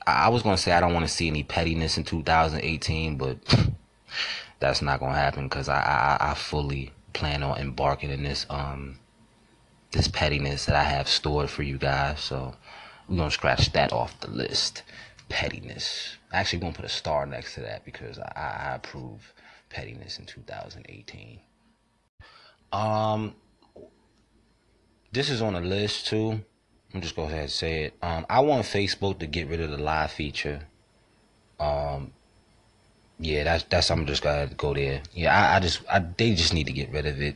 [0.09, 3.37] I, was to say I don't want to see any pettiness in 2018, but
[4.59, 8.99] that's not to happen because I, I, I fully plan on embarking in this, um,
[9.91, 12.19] this pettiness that I have stored for you guys.
[12.19, 12.55] So
[13.07, 14.83] we're to scratch that off the list.
[15.29, 16.17] Pettiness.
[16.31, 19.33] Actually, to put a star next to that because I, I approve
[19.69, 21.39] pettiness in 2018.
[22.71, 23.35] Um,
[25.11, 26.41] this is on the list too.
[26.93, 27.93] I'm just go ahead and say it.
[28.01, 30.61] Um, I want Facebook to get rid of the live feature.
[31.59, 32.11] Um,
[33.19, 33.91] yeah, that's that's.
[33.91, 35.01] I'm just gonna go there.
[35.13, 37.35] Yeah, I, I just I, they just need to get rid of it.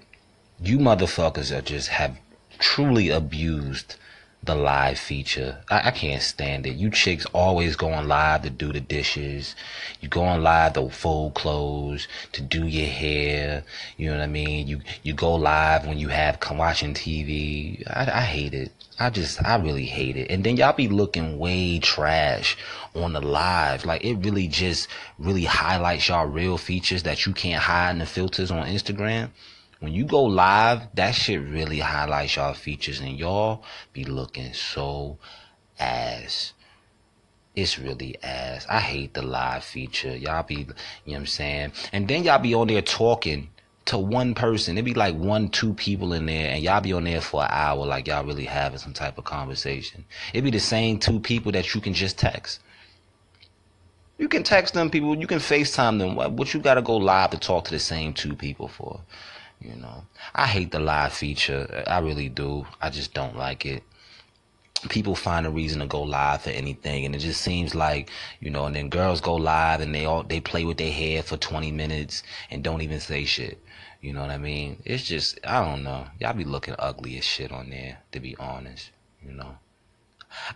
[0.62, 2.18] You motherfuckers are just have
[2.58, 3.96] truly abused
[4.44, 5.60] the live feature.
[5.70, 6.76] I, I, can't stand it.
[6.76, 9.56] You chicks always going live to do the dishes.
[10.02, 13.64] You going live to fold clothes, to do your hair.
[13.98, 14.68] You know what I mean?
[14.68, 17.84] You you go live when you have come watching TV.
[17.88, 18.72] I, I hate it.
[19.00, 20.30] I just I really hate it.
[20.30, 22.58] And then y'all be looking way trash
[22.96, 23.86] on the live.
[23.86, 24.88] Like it really just
[25.18, 29.30] really highlights y'all real features that you can't hide in the filters on Instagram
[29.84, 35.18] when you go live, that shit really highlights y'all features and y'all be looking so
[35.78, 36.54] ass.
[37.54, 38.66] It's really ass.
[38.70, 40.16] I hate the live feature.
[40.16, 40.74] Y'all be, you know
[41.04, 41.74] what I'm saying?
[41.92, 43.50] And then y'all be on there talking
[43.86, 44.78] to one person.
[44.78, 47.50] It'd be like one, two people in there, and y'all be on there for an
[47.52, 50.06] hour, like y'all really having some type of conversation.
[50.34, 52.62] It'd be the same two people that you can just text.
[54.18, 56.16] You can text them people, you can FaceTime them.
[56.16, 59.02] What, you gotta go live to talk to the same two people for?
[59.60, 60.04] You know,
[60.36, 61.84] I hate the live feature.
[61.88, 62.66] I really do.
[62.82, 63.84] I just don't like it
[64.90, 68.10] people find a reason to go live for anything and it just seems like
[68.40, 71.24] you know and then girls go live and they all they play with their hair
[71.24, 73.60] for 20 minutes and don't even say shit
[74.04, 77.24] you know what i mean it's just i don't know y'all be looking ugly as
[77.26, 78.92] shit on there to be honest
[79.26, 79.58] you know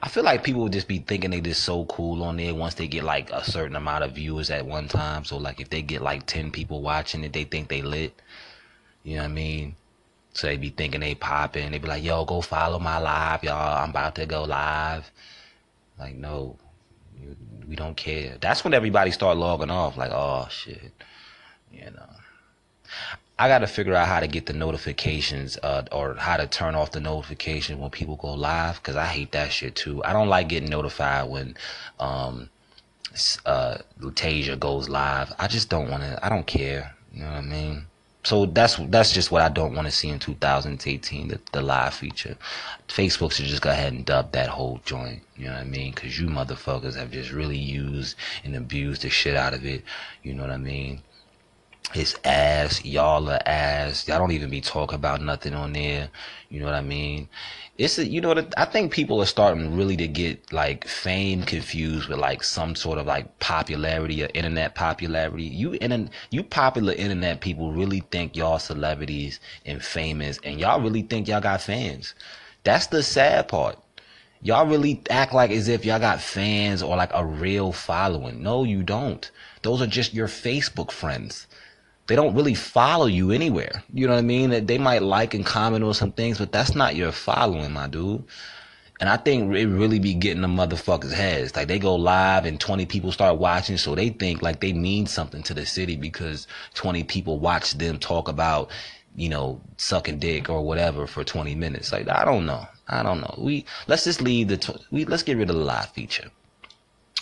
[0.01, 2.73] I feel like people would just be thinking they just so cool on there once
[2.73, 5.23] they get like a certain amount of viewers at one time.
[5.23, 8.19] So like if they get like ten people watching it, they think they lit.
[9.03, 9.75] You know what I mean?
[10.33, 11.71] So they be thinking they popping.
[11.71, 13.83] They be like, "Yo, go follow my live, y'all.
[13.83, 15.11] I'm about to go live."
[15.99, 16.57] Like, no,
[17.67, 18.37] we don't care.
[18.39, 19.97] That's when everybody start logging off.
[19.97, 20.91] Like, oh shit,
[21.71, 22.16] you know.
[23.39, 26.73] I got to figure out how to get the notifications uh, or how to turn
[26.73, 30.03] off the notification when people go live because I hate that shit too.
[30.03, 31.55] I don't like getting notified when
[31.99, 32.49] um,
[33.45, 35.31] uh, Lutasia goes live.
[35.37, 36.19] I just don't want to.
[36.25, 36.95] I don't care.
[37.13, 37.85] You know what I mean?
[38.23, 41.27] So that's that's just what I don't want to see in 2018.
[41.27, 42.35] The, the live feature.
[42.87, 45.21] Facebook should just go ahead and dub that whole joint.
[45.37, 45.93] You know what I mean?
[45.93, 49.83] Because you motherfuckers have just really used and abused the shit out of it.
[50.23, 51.03] You know what I mean?
[51.93, 54.09] It's ass, y'all are ass.
[54.09, 56.09] Y'all don't even be talking about nothing on there.
[56.49, 57.29] You know what I mean?
[57.77, 61.43] It's a, you know what I think people are starting really to get like fame
[61.43, 65.45] confused with like some sort of like popularity or internet popularity.
[65.45, 71.03] You in you popular internet people really think y'all celebrities and famous, and y'all really
[71.03, 72.15] think y'all got fans.
[72.63, 73.79] That's the sad part.
[74.41, 78.43] Y'all really act like as if y'all got fans or like a real following.
[78.43, 79.31] No, you don't.
[79.61, 81.47] Those are just your Facebook friends
[82.07, 83.83] they don't really follow you anywhere.
[83.93, 84.49] You know what I mean?
[84.49, 87.87] That they might like and comment on some things, but that's not your following, my
[87.87, 88.23] dude.
[88.99, 91.55] And I think it really be getting the motherfuckers' heads.
[91.55, 95.05] Like they go live and 20 people start watching, so they think like they mean
[95.05, 98.71] something to the city because 20 people watch them talk about,
[99.15, 101.91] you know, sucking dick or whatever for 20 minutes.
[101.91, 102.65] Like I don't know.
[102.87, 103.35] I don't know.
[103.37, 106.31] We let's just leave the we let's get rid of the live feature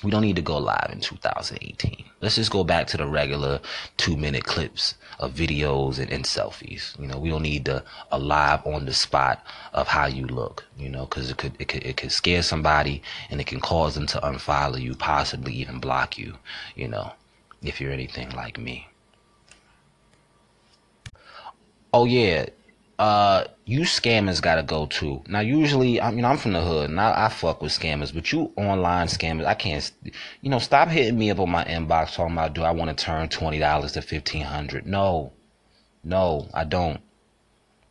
[0.03, 2.05] we don't need to go live in 2018.
[2.21, 3.59] Let's just go back to the regular
[3.97, 6.99] two minute clips of videos and, and selfies.
[6.99, 10.65] You know, we don't need the a live on the spot of how you look.
[10.77, 13.95] You know, because it could it could it could scare somebody and it can cause
[13.95, 16.37] them to unfollow you, possibly even block you.
[16.75, 17.13] You know,
[17.61, 18.87] if you're anything like me.
[21.93, 22.47] Oh yeah,
[22.97, 25.21] uh you scammers gotta go too.
[25.27, 28.31] Now usually I mean I'm from the hood and I, I fuck with scammers, but
[28.31, 29.91] you online scammers, I can't
[30.41, 33.05] you know, stop hitting me up on my inbox talking about do I want to
[33.05, 34.85] turn twenty dollars to fifteen hundred.
[34.85, 35.31] No.
[36.05, 37.01] No, I don't.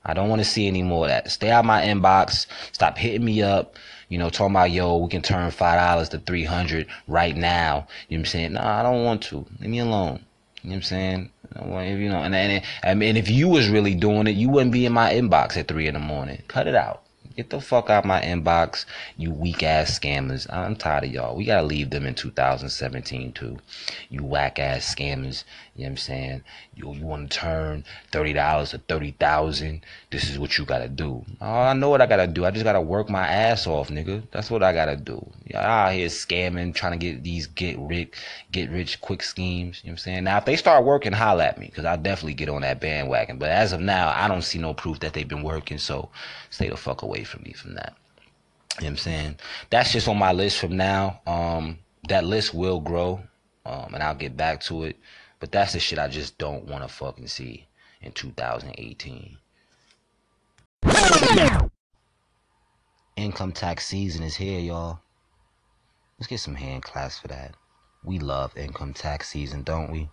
[0.05, 1.31] I don't want to see any more of that.
[1.31, 2.47] Stay out my inbox.
[2.73, 3.77] Stop hitting me up.
[4.09, 7.89] You know, talking about yo, we can turn five dollars to three hundred right now.
[8.09, 8.53] You know what I'm saying?
[8.53, 9.47] no I don't want to.
[9.61, 10.25] Leave me alone.
[10.63, 11.31] You know what I'm saying?
[11.57, 14.93] You know, and, and, and if you was really doing it, you wouldn't be in
[14.93, 16.43] my inbox at three in the morning.
[16.49, 17.05] Cut it out.
[17.37, 18.85] Get the fuck out my inbox,
[19.17, 20.47] you weak ass scammers.
[20.53, 21.35] I'm tired of y'all.
[21.35, 23.59] We gotta leave them in 2017 too.
[24.09, 25.43] You whack ass scammers.
[25.77, 26.45] You know what I'm saying?
[26.77, 29.85] You you want to turn thirty dollars to thirty thousand?
[30.11, 31.25] This is what you gotta do.
[31.41, 32.45] Oh, I know what I gotta do.
[32.45, 34.23] I just gotta work my ass off, nigga.
[34.31, 35.27] That's what I gotta do.
[35.47, 38.13] Y'all out here scamming, trying to get these get rich,
[38.53, 39.81] get rich quick schemes.
[39.83, 40.25] You know what I'm saying?
[40.25, 43.39] Now if they start working, holla at me, cause I definitely get on that bandwagon.
[43.39, 45.79] But as of now, I don't see no proof that they've been working.
[45.79, 46.09] So
[46.51, 47.95] stay the fuck away from me from that.
[48.79, 49.37] You know what I'm saying?
[49.71, 51.21] That's just on my list from now.
[51.27, 53.21] Um, that list will grow.
[53.67, 54.97] Um, and I'll get back to it.
[55.41, 57.67] But that's the shit I just don't want to fucking see
[58.01, 59.37] in 2018.
[63.17, 65.01] Income tax season is here, y'all.
[66.19, 67.55] Let's get some hand claps for that.
[68.03, 70.11] We love income tax season, don't we?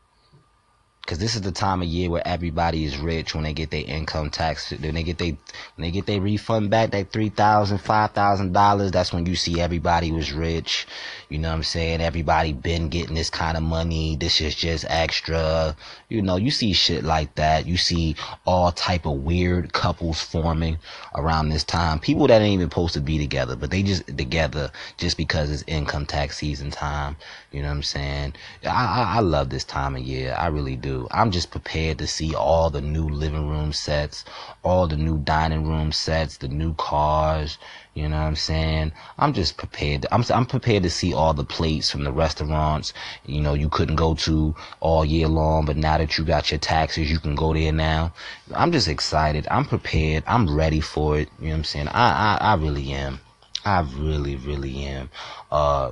[1.12, 3.84] Cause this is the time of year where everybody is rich when they get their
[3.84, 4.72] income tax.
[4.72, 8.54] When they get they when they get their refund back, that three thousand, five thousand
[8.54, 8.92] dollars.
[8.92, 10.88] That's when you see everybody was rich.
[11.28, 12.00] You know what I'm saying?
[12.00, 14.16] Everybody been getting this kind of money.
[14.16, 15.76] This is just extra.
[16.08, 17.68] You know, you see shit like that.
[17.68, 20.78] You see all type of weird couples forming
[21.14, 22.00] around this time.
[22.00, 25.66] People that ain't even supposed to be together, but they just together just because it's
[25.68, 27.18] income tax season time.
[27.52, 28.34] You know what I'm saying?
[28.64, 30.34] I I, I love this time of year.
[30.40, 31.01] I really do.
[31.12, 34.24] I'm just prepared to see all the new living room sets,
[34.64, 37.58] all the new dining room sets, the new cars.
[37.94, 38.92] You know what I'm saying?
[39.18, 40.06] I'm just prepared.
[40.12, 42.94] I'm I'm prepared to see all the plates from the restaurants.
[43.26, 46.60] You know, you couldn't go to all year long, but now that you got your
[46.60, 48.14] taxes, you can go there now.
[48.54, 49.48] I'm just excited.
[49.50, 50.24] I'm prepared.
[50.28, 51.30] I'm ready for it.
[51.40, 51.88] You know what I'm saying?
[51.90, 53.20] I I, I really am.
[53.66, 55.10] I really really am.
[55.52, 55.92] Uh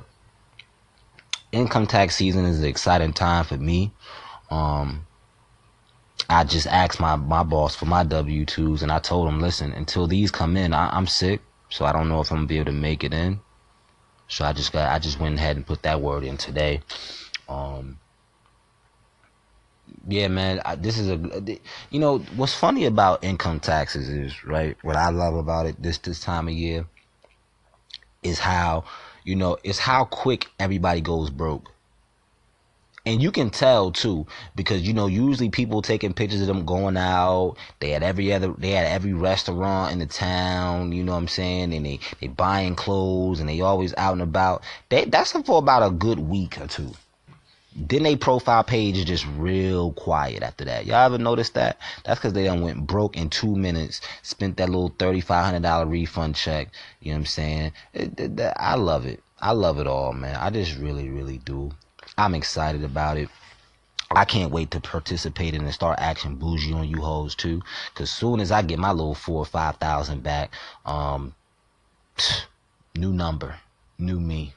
[1.52, 3.90] income tax season is an exciting time for me.
[4.50, 5.06] Um,
[6.28, 9.72] I just asked my, my boss for my W twos, and I told him, listen,
[9.72, 12.58] until these come in, I, I'm sick, so I don't know if I'm gonna be
[12.58, 13.40] able to make it in.
[14.28, 16.82] So I just got, I just went ahead and put that word in today.
[17.48, 17.98] Um,
[20.06, 21.58] yeah, man, I, this is a,
[21.90, 24.76] you know, what's funny about income taxes is right.
[24.82, 26.86] What I love about it this this time of year
[28.22, 28.84] is how
[29.24, 31.72] you know, it's how quick everybody goes broke.
[33.06, 36.98] And you can tell too, because you know, usually people taking pictures of them going
[36.98, 37.56] out.
[37.80, 40.92] They had every other, they had every restaurant in the town.
[40.92, 41.72] You know what I'm saying?
[41.72, 44.62] And they they buying clothes and they always out and about.
[44.90, 46.92] They that's for about a good week or two.
[47.74, 50.86] Then they profile page is just real quiet after that.
[50.86, 51.78] Y'all ever notice that?
[52.04, 55.62] That's because they done went broke in two minutes, spent that little thirty five hundred
[55.62, 56.68] dollar refund check.
[57.00, 57.72] You know what I'm saying?
[57.94, 59.22] It, it, I love it.
[59.40, 60.36] I love it all, man.
[60.36, 61.70] I just really, really do.
[62.18, 63.28] I'm excited about it.
[64.10, 67.62] I can't wait to participate in and start acting bougie on you hoes too.
[67.94, 70.52] Cause soon as I get my little four or five thousand back,
[70.84, 71.34] um,
[72.96, 73.60] new number,
[73.98, 74.54] new me.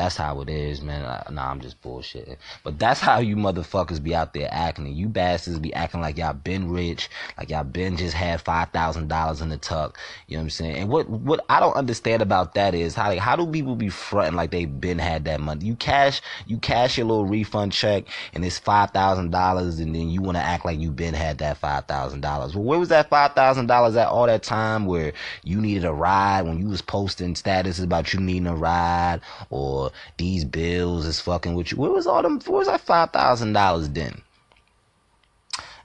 [0.00, 1.02] That's how it is, man.
[1.30, 2.38] Nah, I'm just bullshitting.
[2.64, 4.86] But that's how you motherfuckers be out there acting.
[4.86, 9.08] You bastards be acting like y'all been rich, like y'all been just had five thousand
[9.08, 9.98] dollars in the tuck.
[10.26, 10.76] You know what I'm saying?
[10.76, 13.90] And what what I don't understand about that is how like, how do people be
[13.90, 15.66] fronting like they been had that money?
[15.66, 20.08] You cash you cash your little refund check and it's five thousand dollars, and then
[20.08, 22.54] you want to act like you been had that five thousand dollars.
[22.54, 25.12] Well, where was that five thousand dollars at all that time where
[25.44, 29.20] you needed a ride when you was posting statuses about you needing a ride
[29.50, 31.78] or these bills is fucking with you.
[31.78, 32.40] Where was all them?
[32.40, 34.22] Where was that five thousand dollars then?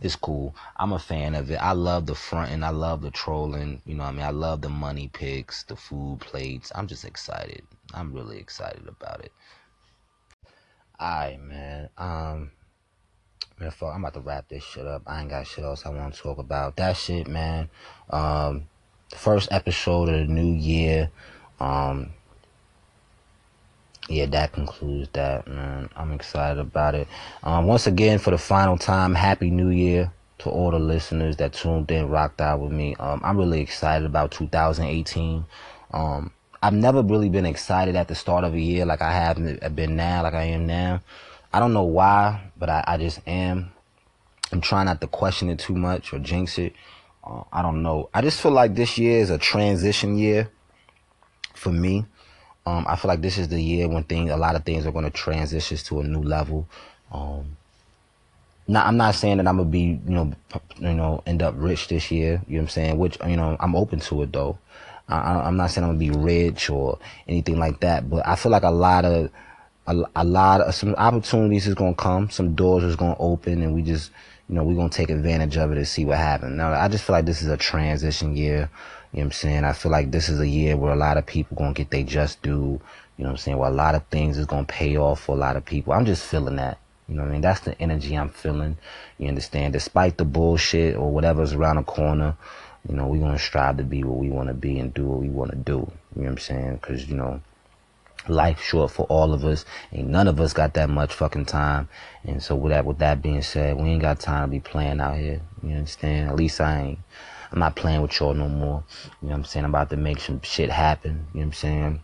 [0.01, 0.55] It's cool.
[0.77, 1.55] I'm a fan of it.
[1.55, 3.81] I love the front and I love the trolling.
[3.85, 4.25] You know what I mean?
[4.25, 6.71] I love the money picks, the food plates.
[6.75, 7.63] I'm just excited.
[7.93, 9.31] I'm really excited about it.
[11.01, 11.89] Alright, man.
[11.97, 12.51] Um,
[13.59, 15.03] man, fuck, I'm about to wrap this shit up.
[15.07, 16.75] I ain't got shit else I want to talk about.
[16.75, 17.69] That shit, man.
[18.09, 18.67] Um,
[19.09, 21.09] the first episode of the new year.
[21.59, 22.11] Um,
[24.07, 25.89] yeah, that concludes that, man.
[25.95, 27.07] I'm excited about it.
[27.43, 31.53] Um, once again, for the final time, Happy New Year to all the listeners that
[31.53, 32.95] tuned in, rocked out with me.
[32.95, 35.45] Um, I'm really excited about 2018.
[35.91, 36.31] Um,
[36.61, 39.95] I've never really been excited at the start of a year like I have been
[39.95, 41.01] now, like I am now.
[41.53, 43.71] I don't know why, but I, I just am.
[44.51, 46.73] I'm trying not to question it too much or jinx it.
[47.23, 48.09] Uh, I don't know.
[48.13, 50.51] I just feel like this year is a transition year
[51.53, 52.05] for me.
[52.66, 54.91] Um, I feel like this is the year when things, a lot of things are
[54.91, 56.68] going to transition to a new level.
[57.11, 57.57] Um,
[58.74, 60.34] I'm not saying that I'm gonna be, you know,
[60.78, 62.41] you know, end up rich this year.
[62.47, 62.97] You know what I'm saying?
[62.97, 64.57] Which, you know, I'm open to it though.
[65.07, 66.97] I, am not saying I'm gonna be rich or
[67.28, 69.30] anything like that, but I feel like a lot of,
[69.86, 73.76] a, a lot of some opportunities is gonna come, some doors is gonna open, and
[73.76, 74.09] we just,
[74.49, 76.57] you know, we're gonna take advantage of it and see what happens.
[76.57, 78.72] Now, I just feel like this is a transition year.
[79.16, 79.63] You know what I'm saying?
[79.63, 82.03] I feel like this is a year where a lot of people gonna get their
[82.03, 82.82] just due.
[83.16, 83.57] You know what I'm saying?
[83.57, 85.93] Where a lot of things is gonna pay off for a lot of people.
[85.93, 86.80] I'm just feeling that.
[87.07, 87.41] You know what I mean?
[87.41, 88.78] That's the energy I'm feeling.
[89.18, 89.72] You understand?
[89.72, 92.36] Despite the bullshit or whatever's around the corner,
[92.89, 95.30] you know, we're gonna strive to be what we wanna be and do what we
[95.30, 95.89] wanna do.
[96.13, 96.80] You know what I'm saying?
[96.80, 97.39] Cause, you know,
[98.28, 99.63] life short for all of us.
[99.93, 101.88] Ain't none of us got that much fucking time.
[102.26, 104.99] And so with that with that being said, we ain't got time to be playing
[104.99, 105.39] out here.
[105.63, 106.32] You understand?
[106.32, 106.99] At least I ain't.
[107.51, 108.83] I'm not playing with y'all no more.
[109.21, 109.65] You know what I'm saying?
[109.65, 111.27] I'm about to make some shit happen.
[111.33, 112.03] You know what I'm saying?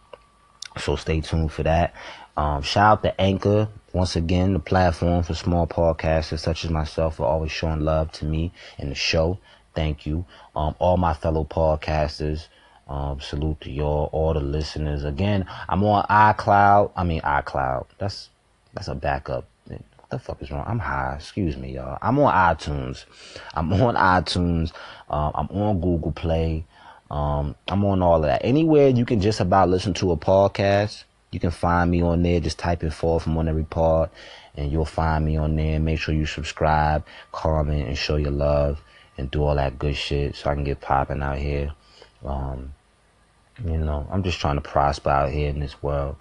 [0.78, 1.94] So stay tuned for that.
[2.38, 3.68] Um, shout out to Anchor.
[3.94, 8.26] Once again, the platform for small podcasters such as myself for always showing love to
[8.26, 9.38] me and the show.
[9.76, 10.26] Thank you.
[10.56, 12.48] Um, all my fellow podcasters.
[12.88, 15.06] Um, salute to y'all, all the listeners.
[15.06, 16.92] Again, I'm on iCloud.
[16.96, 17.86] I mean iCloud.
[17.98, 18.30] That's
[18.74, 19.48] that's a backup
[20.12, 20.66] the fuck is wrong?
[20.68, 21.16] I'm high.
[21.16, 21.98] Excuse me, y'all.
[22.02, 23.06] I'm on iTunes.
[23.54, 24.72] I'm on iTunes.
[25.10, 26.66] Um, I'm on Google Play.
[27.10, 28.46] Um, I'm on all of that.
[28.46, 32.40] Anywhere you can just about listen to a podcast, you can find me on there.
[32.40, 34.12] Just type in "Far From Ordinary part,"
[34.56, 35.80] and you'll find me on there.
[35.80, 38.82] Make sure you subscribe, comment, and show your love,
[39.18, 41.74] and do all that good shit so I can get popping out here.
[42.24, 42.74] Um,
[43.64, 46.16] you know, I'm just trying to prosper out here in this world.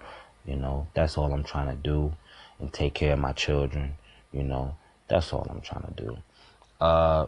[0.45, 2.13] You know, that's all I'm trying to do
[2.61, 3.95] and take care of my children.
[4.31, 4.75] You know,
[5.07, 6.17] That's all I'm trying to do.
[6.79, 7.25] Uh,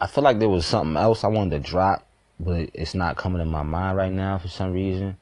[0.00, 2.06] I feel like there was something else I wanted to drop,
[2.38, 5.16] but it's not coming to my mind right now for some reason.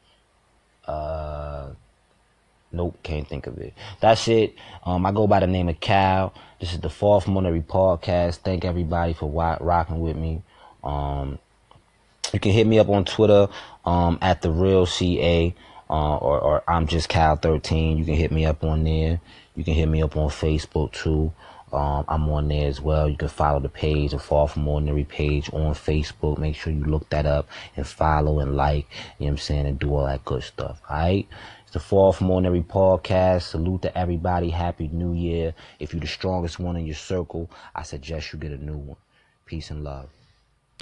[0.84, 1.68] Uh,
[2.72, 3.74] nope, can't think of it.
[4.00, 4.54] That's it.
[4.84, 6.34] Um, I go by the name of Cal.
[6.60, 8.38] This is the Far From Ordinary Podcast.
[8.38, 9.30] Thank everybody for
[9.60, 10.42] rocking with me.
[10.82, 11.38] Um,
[12.32, 13.48] you can hit me up on Twitter
[13.84, 15.54] um, at the real CA
[15.92, 17.98] uh, or, or I'm just Cal 13.
[17.98, 19.20] You can hit me up on there.
[19.54, 21.32] You can hit me up on Facebook too.
[21.70, 23.08] Um, I'm on there as well.
[23.08, 26.38] You can follow the page, the Far From Ordinary page on Facebook.
[26.38, 27.46] Make sure you look that up
[27.76, 28.86] and follow and like,
[29.18, 30.80] you know what I'm saying, and do all that good stuff.
[30.88, 31.28] All right?
[31.64, 33.42] It's the Far From Ordinary podcast.
[33.42, 34.48] Salute to everybody.
[34.48, 35.54] Happy New Year.
[35.78, 38.98] If you're the strongest one in your circle, I suggest you get a new one.
[39.44, 40.08] Peace and love.